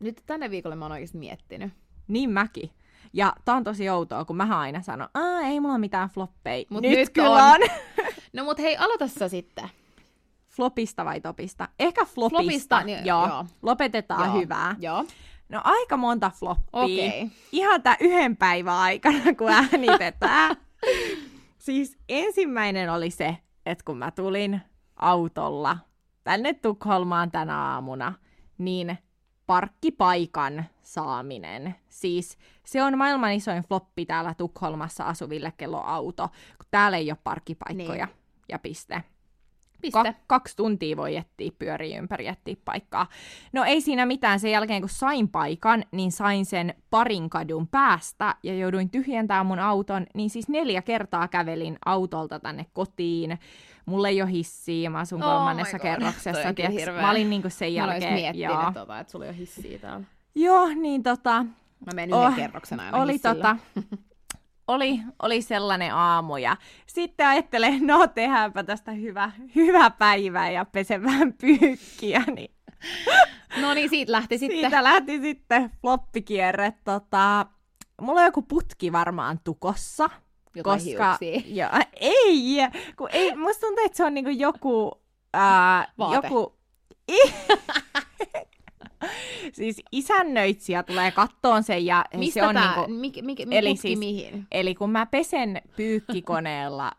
[0.00, 1.72] Nyt tänne viikolle mä oon oikeesti miettinyt.
[2.08, 2.70] Niin mäkin.
[3.12, 6.64] Ja tää on tosi outoa, kun mä aina sanon, Aa, ei mulla mitään floppeja.
[6.70, 7.42] Mut nyt, nyt kyllä on.
[7.42, 7.60] on.
[8.32, 9.68] No mut hei, aloita sä sitten.
[10.46, 11.68] Flopista vai topista?
[11.78, 12.42] Ehkä flopista.
[12.42, 13.26] Flopista, niin- joo.
[13.28, 13.46] joo.
[13.62, 14.76] Lopetetaan Joo, hyvää.
[14.78, 15.04] Joo.
[15.48, 16.70] No aika monta floppia.
[16.72, 17.26] Okei.
[17.52, 20.56] Ihan tää yhden päivän aikana, kun äänitetään.
[21.58, 23.36] siis ensimmäinen oli se,
[23.66, 24.60] että kun mä tulin
[25.04, 25.78] autolla
[26.24, 28.12] tänne Tukholmaan tänä aamuna,
[28.58, 28.98] niin
[29.46, 31.74] parkkipaikan saaminen.
[31.88, 37.18] Siis se on maailman isoin floppi täällä Tukholmassa asuville, kello auto, kun täällä ei ole
[37.24, 38.06] parkkipaikkoja.
[38.06, 38.16] Niin.
[38.48, 39.04] Ja piste.
[39.80, 40.02] Piste.
[40.02, 43.06] Ka- kaksi tuntia voi etsiä pyöriä ympäri etsiä paikkaa.
[43.52, 44.40] No ei siinä mitään.
[44.40, 49.58] Sen jälkeen kun sain paikan, niin sain sen parin kadun päästä ja jouduin tyhjentämään mun
[49.58, 50.06] auton.
[50.14, 53.38] Niin siis neljä kertaa kävelin autolta tänne kotiin.
[53.86, 56.52] Mulla ei ole hissiä, mä asun Oh kolmannessa kerroksessa.
[57.00, 58.14] Mä olin niinku sen Mä oon jälkeen...
[58.14, 58.72] miettinyt, joo.
[58.74, 60.06] tota, että sulla ei ole hissiä täällä.
[60.34, 61.44] joo, niin tota...
[61.94, 63.34] Mä yhden Oh, kerroksen aina oli hissillä.
[63.34, 63.56] tota,
[64.68, 66.56] oli, oli sellainen aamu ja
[66.86, 72.54] sitten ajattelen, no tehdäänpä tästä hyvä, hyvä päivä ja pesen vähän pyykkiä, niin
[73.60, 74.60] No niin, siitä lähti sitten.
[74.60, 76.72] siitä lähti sitten floppikierre.
[76.84, 77.46] Tota,
[78.00, 80.10] mulla on joku putki varmaan tukossa,
[80.54, 81.18] Jotain koska...
[81.20, 81.42] hiuksia.
[81.64, 81.68] Jo,
[82.00, 82.56] ei,
[82.96, 84.92] kun ei, musta tuntuu, että se on niinku joku...
[85.32, 86.14] Ää, Vaate.
[86.26, 86.56] joku
[89.52, 93.76] siis isännöitsijä tulee kattoon sen ja Mistä se on tää, niinku, mik, mik, mik, eli
[93.76, 94.46] siis- mihin?
[94.52, 96.92] eli kun mä pesen pyykkikoneella,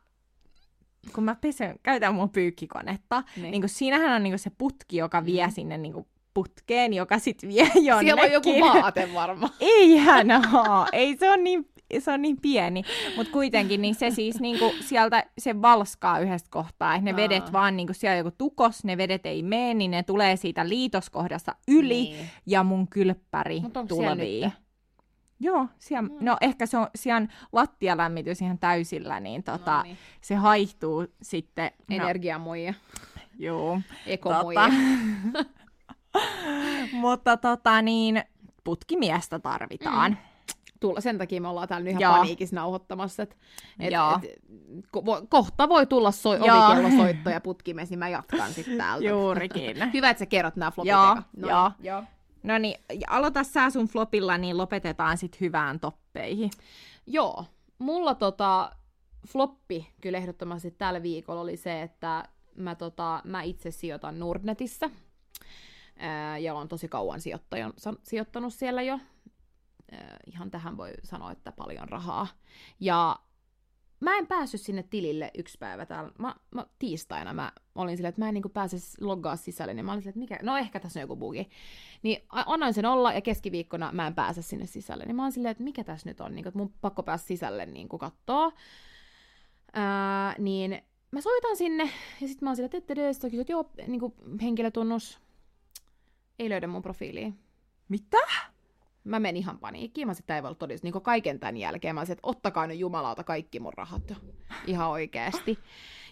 [1.15, 3.41] kun mä pesen, käytän mun pyykkikonetta, Niin.
[3.43, 7.41] niin, niin kun siinähän on niinku se putki, joka vie sinne niinku putkeen, joka sit
[7.47, 7.99] vie jonnekin.
[7.99, 9.51] Siellä on joku vaate varmaan.
[9.59, 10.85] Eihän oo.
[10.91, 11.69] Ei se on niin,
[12.01, 12.81] se on niin pieni.
[13.17, 16.95] Mutta kuitenkin niin se siis niinku, sieltä se valskaa yhdestä kohtaa.
[16.95, 17.17] Että ne Aa.
[17.17, 21.55] vedet vaan, niinku, siellä joku tukos, ne vedet ei mene, niin ne tulee siitä liitoskohdasta
[21.67, 22.29] yli Niin.
[22.45, 24.45] ja mun kylppäri tulvii.
[25.39, 29.97] Joo, siellä, no ehkä se on siellä lattialämmitys ihan täysillä, niin tota, No niin.
[30.21, 31.71] se haihtuu sitten.
[31.89, 32.73] No, Energiamuija,
[33.39, 33.81] joo.
[34.05, 34.61] ekomuija.
[34.61, 35.45] Tota,
[37.01, 38.23] mutta tota niin,
[38.63, 40.11] putkimiestä tarvitaan.
[40.11, 40.17] Mm.
[40.87, 42.13] Tulla, sen takia me ollaan täällä nyt ihan Joo.
[42.13, 43.23] paniikissa nauhoittamassa.
[43.23, 43.37] Et,
[43.79, 44.39] et, et,
[44.91, 46.67] ko, kohta voi tulla soi, Joo.
[46.67, 49.07] ovikellosoitto ja putkimies, niin mä jatkan sitten täältä.
[49.07, 49.77] Juurikin.
[49.93, 51.15] Hyvä, että sä kerrot nämä flopit Joo.
[51.37, 51.71] No, joo.
[51.79, 52.03] joo.
[52.43, 56.51] No niin, aloita sä sun flopilla, niin lopetetaan sitten hyvään toppeihin.
[57.07, 57.45] Joo,
[57.79, 58.71] mulla tota,
[59.27, 64.89] floppi kyllä ehdottomasti tällä viikolla oli se, että mä, tota, mä itse sijoitan Nordnetissä.
[65.97, 67.19] Ää, ja on tosi kauan
[68.03, 68.99] sijoittanut siellä jo.
[69.91, 72.27] Ää, ihan tähän voi sanoa, että paljon rahaa.
[72.79, 73.19] Ja
[73.99, 76.11] mä en päässyt sinne tilille yksi päivä täällä.
[76.19, 79.91] Mä, mä, tiistaina mä olin silleen, että mä en niin pääse loggaa sisälle, niin mä
[79.91, 81.49] olin silleen, että mikä, no ehkä tässä on joku bugi.
[82.03, 85.05] Niin annoin sen olla, ja keskiviikkona mä en pääse sinne sisälle.
[85.05, 87.65] Niin mä oon silleen, että mikä tässä nyt on, niin että mun pakko päästä sisälle
[87.65, 88.51] niin kattoo.
[89.73, 90.81] Ää, niin
[91.11, 91.83] mä soitan sinne,
[92.21, 94.01] ja sitten mä oon silleen, että ette että joo, niin
[94.41, 95.19] henkilötunnus,
[96.39, 97.39] ei löydä mun profiiliin.
[97.89, 98.17] Mitä?
[99.05, 101.95] Mä menin ihan paniikkiin, mä sitä ei voi todista, niin kaiken tämän jälkeen.
[101.95, 104.15] Mä olisin, että ottakaa nyt jumalauta kaikki mun rahat jo.
[104.67, 105.59] Ihan oikeesti.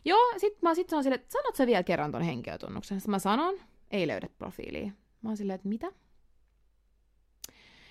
[0.06, 3.00] Joo, sit mä sit sanon silleen, että sanot sä vielä kerran ton henkilötunnuksen.
[3.00, 3.56] Sitten mä sanon,
[3.92, 4.92] ei löydä profiilia.
[5.22, 5.92] Mä oon silleen, että mitä?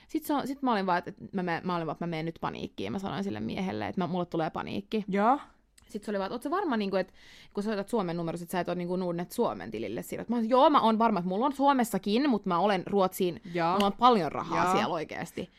[0.08, 2.38] Sitten on, sit mä olin vaan, että mä, mä olin vaan, että mä menen nyt
[2.40, 2.92] paniikkiin.
[2.92, 5.04] Mä sanoin sille miehelle, että mä, mulle tulee paniikki.
[5.08, 5.38] Joo.
[5.92, 7.12] Sitten se oli vaan, että varma, niin kuin, että
[7.54, 10.28] kun soitat Suomen numerosta, että sä et ole niin kuin Nordnet Suomen tilille siirrot.
[10.28, 13.72] Mä olin, joo, mä oon varma, että mulla on Suomessakin, mutta mä olen Ruotsiin Joo.
[13.72, 14.72] Mulla on paljon rahaa Joo.
[14.72, 15.50] siellä oikeasti.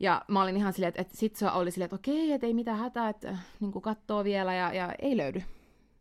[0.00, 2.54] Ja mä olin ihan silleen, että, että sit se oli silleen, että okei, että ei
[2.54, 5.42] mitään hätää, että niin kuin katsoo vielä ja, ja ei löydy.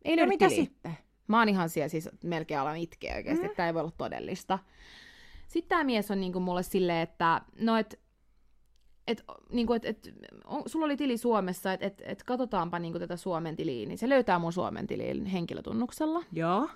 [0.05, 0.63] Ei No löydy mitä tiliä.
[0.63, 0.97] sitten?
[1.27, 3.45] Mä oon ihan siellä siis melkein alan itkeä oikeasti, mm.
[3.45, 4.59] että tää ei voi olla todellista.
[5.47, 7.99] Sitten tämä mies on niinku mulle silleen, että no et,
[9.07, 10.13] et, niinku, et, et,
[10.45, 14.09] on, sulla oli tili Suomessa, että et, et katsotaanpa niinku tätä Suomen tiliä, niin se
[14.09, 16.23] löytää mun Suomen tilin henkilötunnuksella.
[16.31, 16.69] Joo.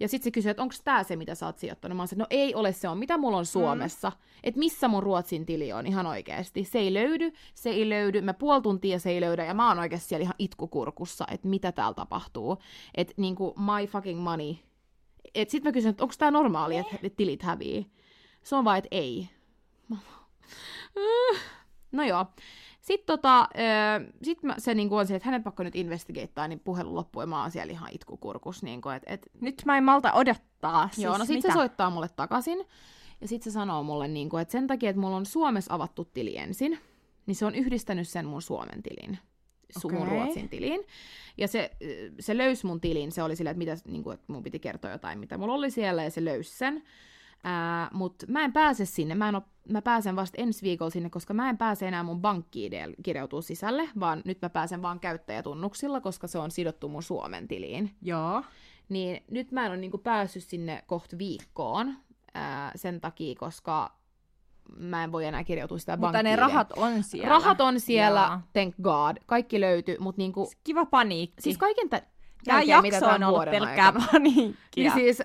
[0.00, 1.96] Ja sitten se kysyi, että onko tämä se, mitä sä oot sijoittanut.
[1.96, 4.10] Mä oon no ei ole se on, mitä mulla on Suomessa.
[4.10, 4.16] Mm.
[4.42, 6.64] Että missä mun Ruotsin tili on ihan oikeasti.
[6.64, 8.20] Se ei löydy, se ei löydy.
[8.20, 11.72] Mä puoli tuntia se ei löydä ja mä oon oikeasti siellä ihan itkukurkussa, että mitä
[11.72, 12.58] täällä tapahtuu.
[12.94, 14.54] Että niinku my fucking money.
[15.34, 17.86] Et sit mä kysyn, että onko tää normaali, että tilit hävii.
[18.42, 19.28] Se on vaan, että ei.
[21.92, 22.26] No joo.
[22.80, 23.48] Sitten tota,
[24.22, 27.26] sit mä, se niinku on se, että hänen pakko nyt investigateaa, niin puhelu loppuu ja
[27.26, 28.62] mä oon siellä ihan itkukurkus.
[28.62, 30.88] Niinku, että et, Nyt mä en malta odottaa.
[30.92, 31.48] Siis Joo, no sit mitä?
[31.48, 32.64] se soittaa mulle takaisin.
[33.20, 36.04] Ja sit se sanoo mulle, niin kuin, että sen takia, että mulla on Suomessa avattu
[36.04, 36.78] tili ensin,
[37.26, 39.18] niin se on yhdistänyt sen mun Suomen tilin,
[39.78, 40.18] su- mun Okei.
[40.18, 40.80] Ruotsin tiliin.
[41.38, 41.70] Ja se,
[42.20, 44.90] se löysi mun tilin, se oli silleen, että, mitä, niin kuin, että mun piti kertoa
[44.90, 46.82] jotain, mitä mulla oli siellä, ja se löysi sen.
[47.44, 51.10] Ää, mut mä en pääse sinne, mä, en oo, mä pääsen vasta ensi viikolla sinne,
[51.10, 52.70] koska mä en pääse enää mun pankki
[53.02, 57.90] kirjautua sisälle, vaan nyt mä pääsen vaan käyttäjätunnuksilla, koska se on sidottu mun Suomen tiliin.
[58.02, 58.42] Joo.
[58.88, 61.94] Niin nyt mä en ole niinku päässyt sinne kohta viikkoon
[62.34, 63.92] ää, sen takia, koska
[64.76, 67.28] mä en voi enää kirjautua sitä Mutta ne rahat on siellä.
[67.28, 68.40] Rahat on siellä, Joo.
[68.52, 69.16] thank god.
[69.26, 71.42] Kaikki löytyy, mutta niinku, Kiva paniikki.
[71.42, 72.02] siis kaiken tä-
[72.44, 74.54] Tämä jakso on ollut pelkkää paniikkia.
[74.76, 75.22] Niin siis,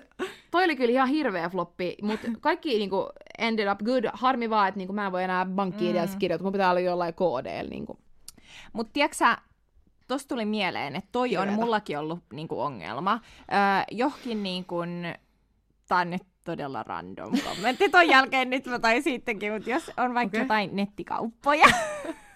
[0.50, 3.08] toi oli kyllä ihan hirveä floppi, mutta kaikki niinku
[3.38, 4.04] ended up good.
[4.12, 6.18] Harmi vaan, että niinku mä en voi enää pankkiin mm.
[6.18, 7.70] kirjoittaa, mun pitää olla jollain koodeilla.
[7.70, 7.98] Niinku.
[8.72, 9.24] Mutta tiedätkö
[10.08, 11.64] tosta tuli mieleen, että toi on Hirveetä.
[11.64, 13.20] mullakin ollut niinku ongelma.
[13.52, 14.76] Öö, johonkin niinku,
[15.88, 20.14] tää on nyt todella random kommentti ton jälkeen, nyt mä tain sittenkin, mutta jos on
[20.14, 20.44] vaikka okay.
[20.44, 21.66] jotain nettikauppoja,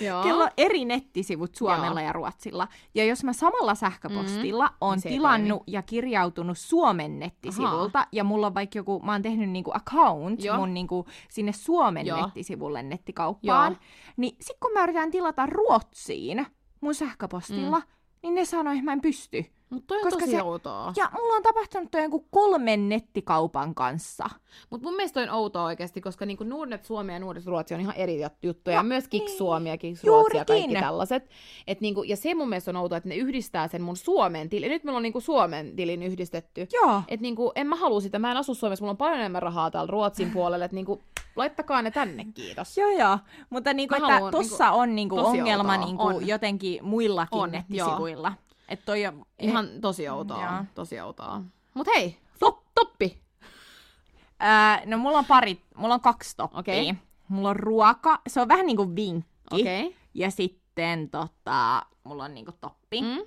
[0.00, 0.22] Joo.
[0.22, 5.12] kello on eri nettisivut Suomella ja Ruotsilla, ja jos mä samalla sähköpostilla mm, on Niin
[5.14, 10.44] tilannut ja kirjautunut Suomen nettisivulta, ja mulla on vaikka joku, mä oon tehnyt niinku account
[10.44, 10.56] Joo.
[10.56, 12.22] mun niinku sinne Suomen Joo.
[12.26, 13.80] nettisivulle nettikauppaan, Joo.
[14.16, 16.46] niin sit kun mä yritän tilata Ruotsiin
[16.80, 17.84] mun sähköpostilla, Mm.
[18.22, 19.44] niin ne sanoi, että mä en pysty.
[19.70, 20.92] Mutta toi on Koska tosi se- outoa.
[20.96, 24.24] Ja mulla on tapahtunut toi jonkun kolmen nettikaupan kanssa.
[24.70, 27.80] Mutta mun mielestä toi on outoa oikeasti, koska niinku Nordnet Suomi ja Nordnet Ruotsi on
[27.80, 28.76] ihan eri jut- juttuja.
[28.76, 29.38] No, myös Kiks niin.
[29.38, 31.30] Suomi ja Kiks Ruotsi ja kaikki tällaiset.
[31.66, 34.70] Et niinku, ja se mun mielestä on outoa, että ne yhdistää sen mun Suomen tilin.
[34.70, 36.66] Nyt meillä on niinku Suomen tilin yhdistetty.
[36.72, 37.02] Joo.
[37.08, 39.70] Et niinku, en mä halua sitä, mä en asu Suomessa, mulla on paljon enemmän rahaa
[39.70, 41.02] täällä Ruotsin puolella, että niinku,
[41.36, 42.78] laittakaa ne tänne, kiitos.
[42.78, 43.18] Joo, joo.
[43.50, 45.86] Mutta niinku, Mä että haluan, tossa on niinku ongelma outoa.
[45.86, 46.26] niinku On.
[46.26, 48.32] jotenkin muillakin On, nettisivuilla.
[48.68, 49.26] Että toi on...
[49.38, 50.64] Ihan tosi outoa, Joo.
[50.74, 51.42] tosi outoa.
[51.74, 53.22] Mut hei, top, toppi.
[54.38, 56.60] Ää, no mulla on pari, mulla on kaksi toppia.
[56.60, 56.94] Okei.
[57.28, 59.60] Mulla on ruoka, se on vähän niinku vinkki.
[59.60, 59.92] Okay.
[60.14, 63.02] Ja sitten tota, mulla on niinku toppi.
[63.02, 63.18] Mm?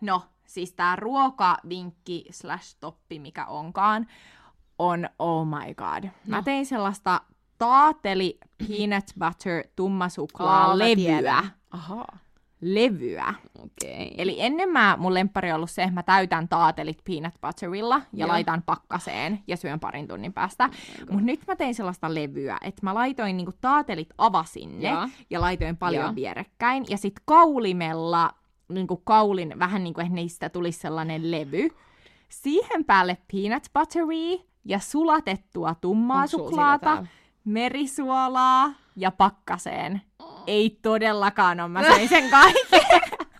[0.00, 4.06] No, siis tää ruokavinkki slash toppi, mikä onkaan,
[4.78, 6.10] on oh my god.
[6.26, 6.42] Mä No.
[6.42, 7.20] tein sellaista
[7.58, 10.94] taateli peanut butter tummasuklaa Aa, mä levyä.
[10.94, 11.50] tiedän.
[12.60, 13.34] Levyä.
[13.58, 14.06] Okei.
[14.06, 14.14] Okay.
[14.18, 18.02] Eli ennen mä, mun lemppari on ollut se, että mä täytän taatelit peanut butterilla ja
[18.12, 18.28] Joo.
[18.28, 20.64] laitan pakkaseen ja syön parin tunnin päästä.
[20.64, 25.08] Oh Mutta nyt mä tein sellaista levyä, että mä laitoin niinku taatelit avasin ne Joo.
[25.30, 26.14] ja laitoin paljon Joo.
[26.14, 26.84] vierekkäin.
[26.88, 28.30] Ja sit kaulimella,
[28.68, 31.68] niinku kaulin vähän niin kuin, että niistä tulisi sellainen levy.
[32.28, 37.06] Siihen päälle peanut buttery ja sulatettua tummaa Onks suklaata,
[37.44, 40.00] merisuolaa ja pakkaseen.
[40.46, 42.80] Ei todellakaan ole, mä söin sen kaiken.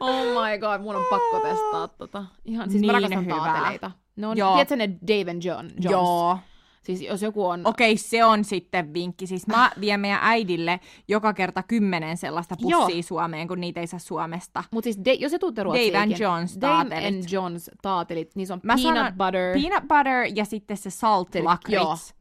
[0.00, 2.24] Oh my god, mun on pakko testaa tota.
[2.44, 3.36] Ihan, siis Niin mä rakastan hyvää.
[3.38, 3.90] taateleita.
[4.16, 4.52] Ne on, Joo.
[4.52, 5.90] tiedätkö ne Dave and John, Jones?
[5.90, 6.38] Joo.
[6.82, 7.60] Siis jos joku on...
[7.64, 9.26] Okei, se on sitten vinkki.
[9.26, 13.02] Siis mä vien meidän äidille joka kerta kymmenen sellaista pussia Joo.
[13.02, 14.64] Suomeen, kun niitä ei saa Suomesta.
[14.72, 17.14] Mut siis de, jos se tuutte ruotsiin Dave and ikinä- Jones Dave taatelit.
[17.14, 19.52] and Jones taatelit, niissä on Mä peanut sanon butter.
[19.60, 21.44] Peanut butter ja sitten se salt Joo.
[21.44, 22.14] lakrits.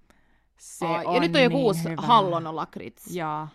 [0.58, 2.02] Se Ai, on ja nyt on joku niin uusi hyvä.
[2.02, 3.16] hallon lakrits.
[3.16, 3.48] Joo.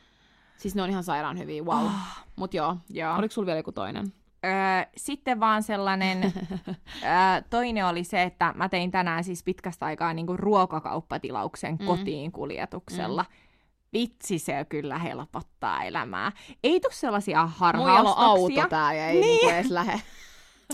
[0.64, 1.86] Siis ne on ihan sairaan hyviä, wow.
[1.86, 3.16] Ah, Mut joo, joo.
[3.16, 4.12] oliko sulla vielä joku toinen?
[4.44, 4.52] Öö,
[4.96, 6.22] sitten vaan sellainen,
[7.02, 11.86] öö, toinen oli se, että mä tein tänään siis pitkästä aikaa niin ruokakauppatilauksen Mm.
[11.86, 13.24] kotiin kuljetuksella.
[13.92, 16.32] Vitsi, se kyllä helpottaa elämää.
[16.64, 18.68] Ei tule sellaisia Mulla on auto harhaustoksia.
[18.68, 19.26] tää ja ei niin.
[19.26, 20.00] niinku edes lähe.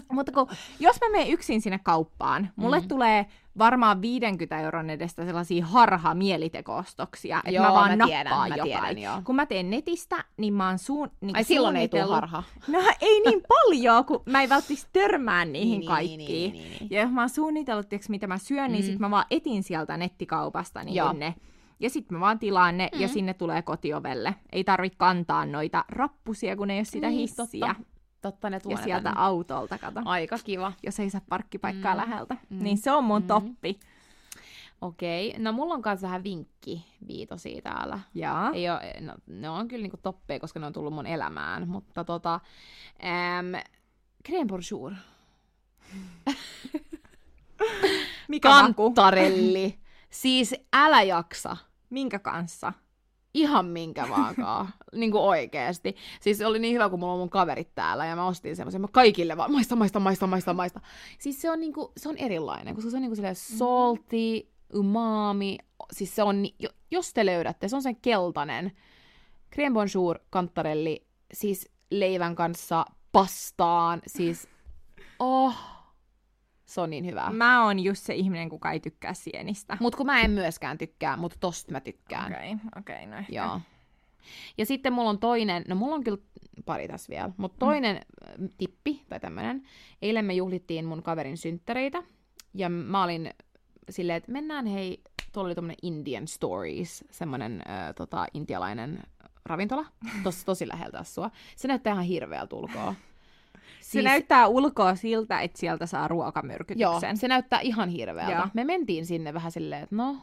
[0.13, 0.47] Mutta kun,
[0.81, 2.89] jos mä menen yksin sinne kauppaan, mulle Mm.
[2.89, 3.27] tulee
[3.59, 8.57] varmaan 50 euron edestä sellaisia harha mielitekoostoksia, että Joo, mä vaan mä tiedän, nappaan mä
[8.57, 8.71] jotain.
[8.95, 9.23] tiedän, joo.
[9.25, 12.43] Kun mä teen netistä, niin mä oon suun, niin Ai silloin ei tule harha.
[12.69, 16.53] No ei niin paljon, kun mä en välttis törmää niihin Niin, niin, kaikkiin.
[16.53, 16.89] niin, niin, niin.
[16.91, 18.87] Ja jos mä oon suunnitellut, tiiäks, mitä mä syön, niin Mm.
[18.91, 21.13] sit mä vaan etin sieltä nettikaupasta niin Joo.
[21.13, 21.35] ne.
[21.81, 23.13] Ja sit mä vaan tilaan ne ja Mm.
[23.13, 24.35] sinne tulee kotiovelle.
[24.53, 27.67] Ei tarvi kantaa noita rappusia, kun ei ole sitä Niin, hissiä.
[27.67, 27.75] Totta,
[28.23, 29.21] totta ne tuo Ja ne sieltä tänne.
[29.21, 30.01] autolta, kato.
[30.05, 30.73] Aika kiva.
[30.83, 32.01] Jos ei saa parkkipaikkaa Mm.
[32.01, 32.37] läheltä.
[32.51, 32.63] Mm.
[32.63, 33.29] Niin se on mun Mm.
[33.29, 33.81] toppi.
[34.81, 37.99] Okei, no mulla on kanssa vähän vinkki viitosia täällä.
[38.15, 38.51] Jaa.
[38.55, 42.05] Ei oo, no, ne on kyllä niinku toppeja, koska ne on tullut mun elämään, mutta
[42.05, 42.41] tota,
[43.39, 43.53] äm,
[44.29, 44.93] crème bonjour.
[48.29, 48.85] Mikä maku?
[48.85, 49.79] Kantarelli.
[50.11, 51.57] siis älä jaksa.
[51.91, 52.73] Minkä kanssa?
[53.35, 54.69] Ihan minkä vaankaan.
[54.93, 55.97] niin kuin oikeesti.
[56.21, 58.81] Siis oli niin hyvä, kun mulla on mun kaverit täällä ja mä ostin semmoisen.
[58.81, 60.81] Mä kaikille vaan maista, maista, maista, maista, maista.
[61.19, 65.59] Siis se on, niinku, se on erilainen, koska se on niinku silleen salty, umami.
[65.93, 66.47] Siis se on,
[66.91, 68.73] jos te löydätte, se on sen keltainen.
[69.57, 74.03] Crème bonjour, kantarelli, siis leivän kanssa pastaan.
[74.07, 74.49] Siis,
[75.19, 75.55] oh,
[76.71, 77.31] se on niin hyvä.
[77.31, 79.77] Mä oon just se ihminen, kuka ei tykkää sienistä.
[79.81, 82.33] Mut kun mä en myöskään tykkää, mutta tosta mä tykkään.
[82.33, 83.33] Okei, okei, no ehkä.
[83.33, 83.61] Joo.
[84.59, 86.19] Ja sitten mulla on toinen, no mulla on kyllä
[86.65, 88.01] pari tässä vielä, mutta toinen
[88.39, 88.49] mm.
[88.59, 89.63] tippi tai tämmönen.
[90.03, 92.03] Eilen me juhlittiin mun kaverin synttäreitä
[92.55, 93.31] ja mä olin
[93.91, 95.03] silleen, että mennään hei,
[95.33, 99.03] tuolla oli tommonen Indian Stories, semmonen äh, tota, intialainen
[99.45, 99.87] ravintola,
[100.25, 101.31] tossa tosi läheltä asua.
[101.57, 102.95] Se näyttää ihan hirveältä ulkoa.
[103.93, 106.81] Se näyttää ulkoa siltä, että sieltä saa ruokamyrkytyksen.
[106.83, 108.33] Joo, se näyttää ihan hirveältä.
[108.33, 108.47] Joo.
[108.55, 110.17] Me mentiin sinne vähän silleen, että no,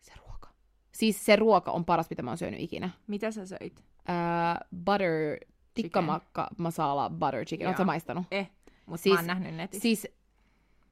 [0.00, 0.48] se ruoka.
[0.92, 2.90] Siis se ruoka on paras, mitä mä oon syönyt ikinä.
[3.06, 3.84] Mitä sä söit?
[4.08, 5.38] uh, butter,
[5.74, 7.68] tikkamakka, masala, butter chicken.
[7.68, 8.26] Oletko maistanut?
[8.30, 8.50] Eh,
[8.86, 9.82] mutta Siis- mä oon nähnyt netissä.
[9.82, 10.06] Siis,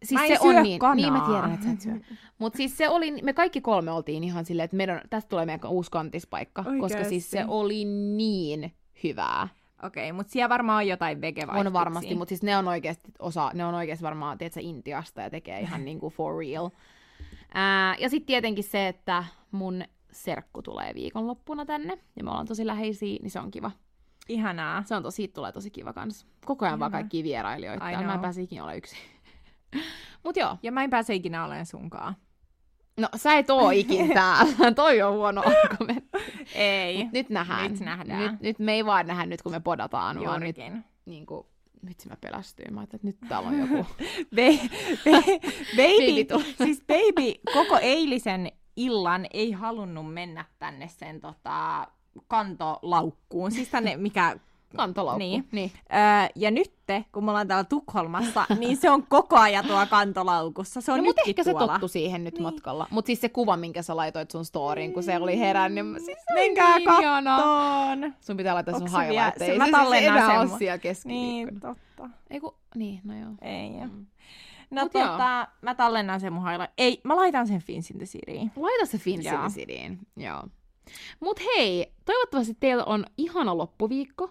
[0.02, 0.78] siis Mä se on niin.
[0.78, 0.94] kanaa.
[0.94, 2.16] Niin mä tiedän, että sä et syö.
[2.38, 5.70] Mutta siis se oli, me kaikki kolme oltiin ihan silleen, että meidän, tästä tulee meidän
[5.70, 6.62] uusi kantispaikka.
[6.64, 7.08] Koska Oikeesti?
[7.08, 7.84] siis se oli
[8.16, 8.74] niin
[9.04, 9.48] hyvää.
[9.82, 11.68] Okei, mutta siellä varmaan on jotain vegevaihtoehtoja.
[11.68, 15.30] On varmasti, mutta siis ne on oikeasti osa, ne on oikeasti varmaan, tiedätkö, Intiasta ja
[15.30, 16.70] tekee ihan niinku for real.
[17.54, 22.66] Ää, ja sitten tietenkin se, että mun serkku tulee viikonloppuna tänne, ja me ollaan tosi
[22.66, 23.70] läheisiä, niin se on kiva.
[24.28, 24.82] Ihanaa.
[24.82, 26.26] Se on tosi, siitä tulee tosi kiva kans.
[26.44, 27.00] Koko ajan vaan Ihanaa.
[27.02, 27.84] kaikki vierailijoita.
[27.84, 28.98] Mä en pääse ikinä olla yksin.
[30.24, 30.56] Mut joo.
[30.62, 32.16] Ja mä en pääse ikinä olemaan sunkaan.
[33.00, 34.72] No sä et oo ikin täällä.
[34.74, 36.18] Toi on huono argumentti.
[36.54, 37.04] Ei.
[37.04, 37.70] Mut nyt nähdään.
[37.70, 38.32] Nyt nähdään.
[38.32, 40.84] Nyt, nyt me ei vaan nähdä nyt, kun me podataan, vaan nyt Juurikin.
[41.06, 41.46] niin kuin,
[41.88, 42.74] vitsi mä pelästyin.
[42.74, 43.86] Mä ajattelin, että nyt täällä on joku.
[44.36, 44.58] Be-
[45.04, 45.40] be-
[45.76, 51.86] Baby baby, siis baby koko eilisen illan ei halunnut mennä tänne sen tota,
[52.28, 54.36] kantolaukkuun, siis tänne mikä...
[54.76, 55.18] Kantolaukku.
[55.18, 55.48] Niin.
[55.52, 55.70] niin.
[55.92, 56.72] Öö, ja nyt,
[57.12, 60.80] kun me ollaan täällä Tukholmassa, niin se on koko ajan tuo kantolaukussa.
[60.80, 61.72] Se on No, mutta ehkä se tuolla.
[61.72, 62.42] tottu siihen nyt Niin.
[62.42, 62.86] matkalla.
[62.90, 66.34] Mutta siis se kuva, minkä sä laitoit sun storyin, kun se oli herännyt, siis se
[66.34, 68.14] Menkää niin kattoon!
[68.20, 69.38] Sun pitää laittaa sun Onks se vielä- highlight.
[69.38, 71.32] se- Ei mä se, siis enää ole siellä keskiviikkona.
[71.32, 72.10] Niin, totta.
[72.30, 73.30] Ei kun, niin, no joo.
[73.42, 73.70] Ei.
[73.70, 74.06] Mm.
[74.70, 75.06] No Mut joo.
[75.08, 76.72] tota, mä tallennan sen mun highlight.
[76.78, 78.52] Ei, mä laitan sen Fins in the Cityin.
[78.56, 79.02] Laita se Joo.
[79.02, 79.98] Finsilisidiin.
[80.16, 80.42] Joo.
[81.20, 84.30] Mut hei, toivottavasti teillä on ihana loppuviikko.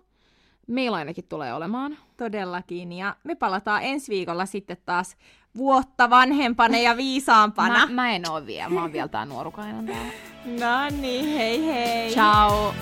[0.69, 1.97] Meillä ainakin tulee olemaan.
[2.17, 2.93] Todellakin.
[2.93, 5.17] Ja me palataan ensi viikolla sitten taas
[5.57, 7.87] vuotta vanhempana ja viisaampana.
[7.87, 10.11] Mä, mä en oo vielä, mä oon vielä tää nuorukainen täällä.
[10.59, 12.11] No niin, hei hei.
[12.11, 12.73] Ciao!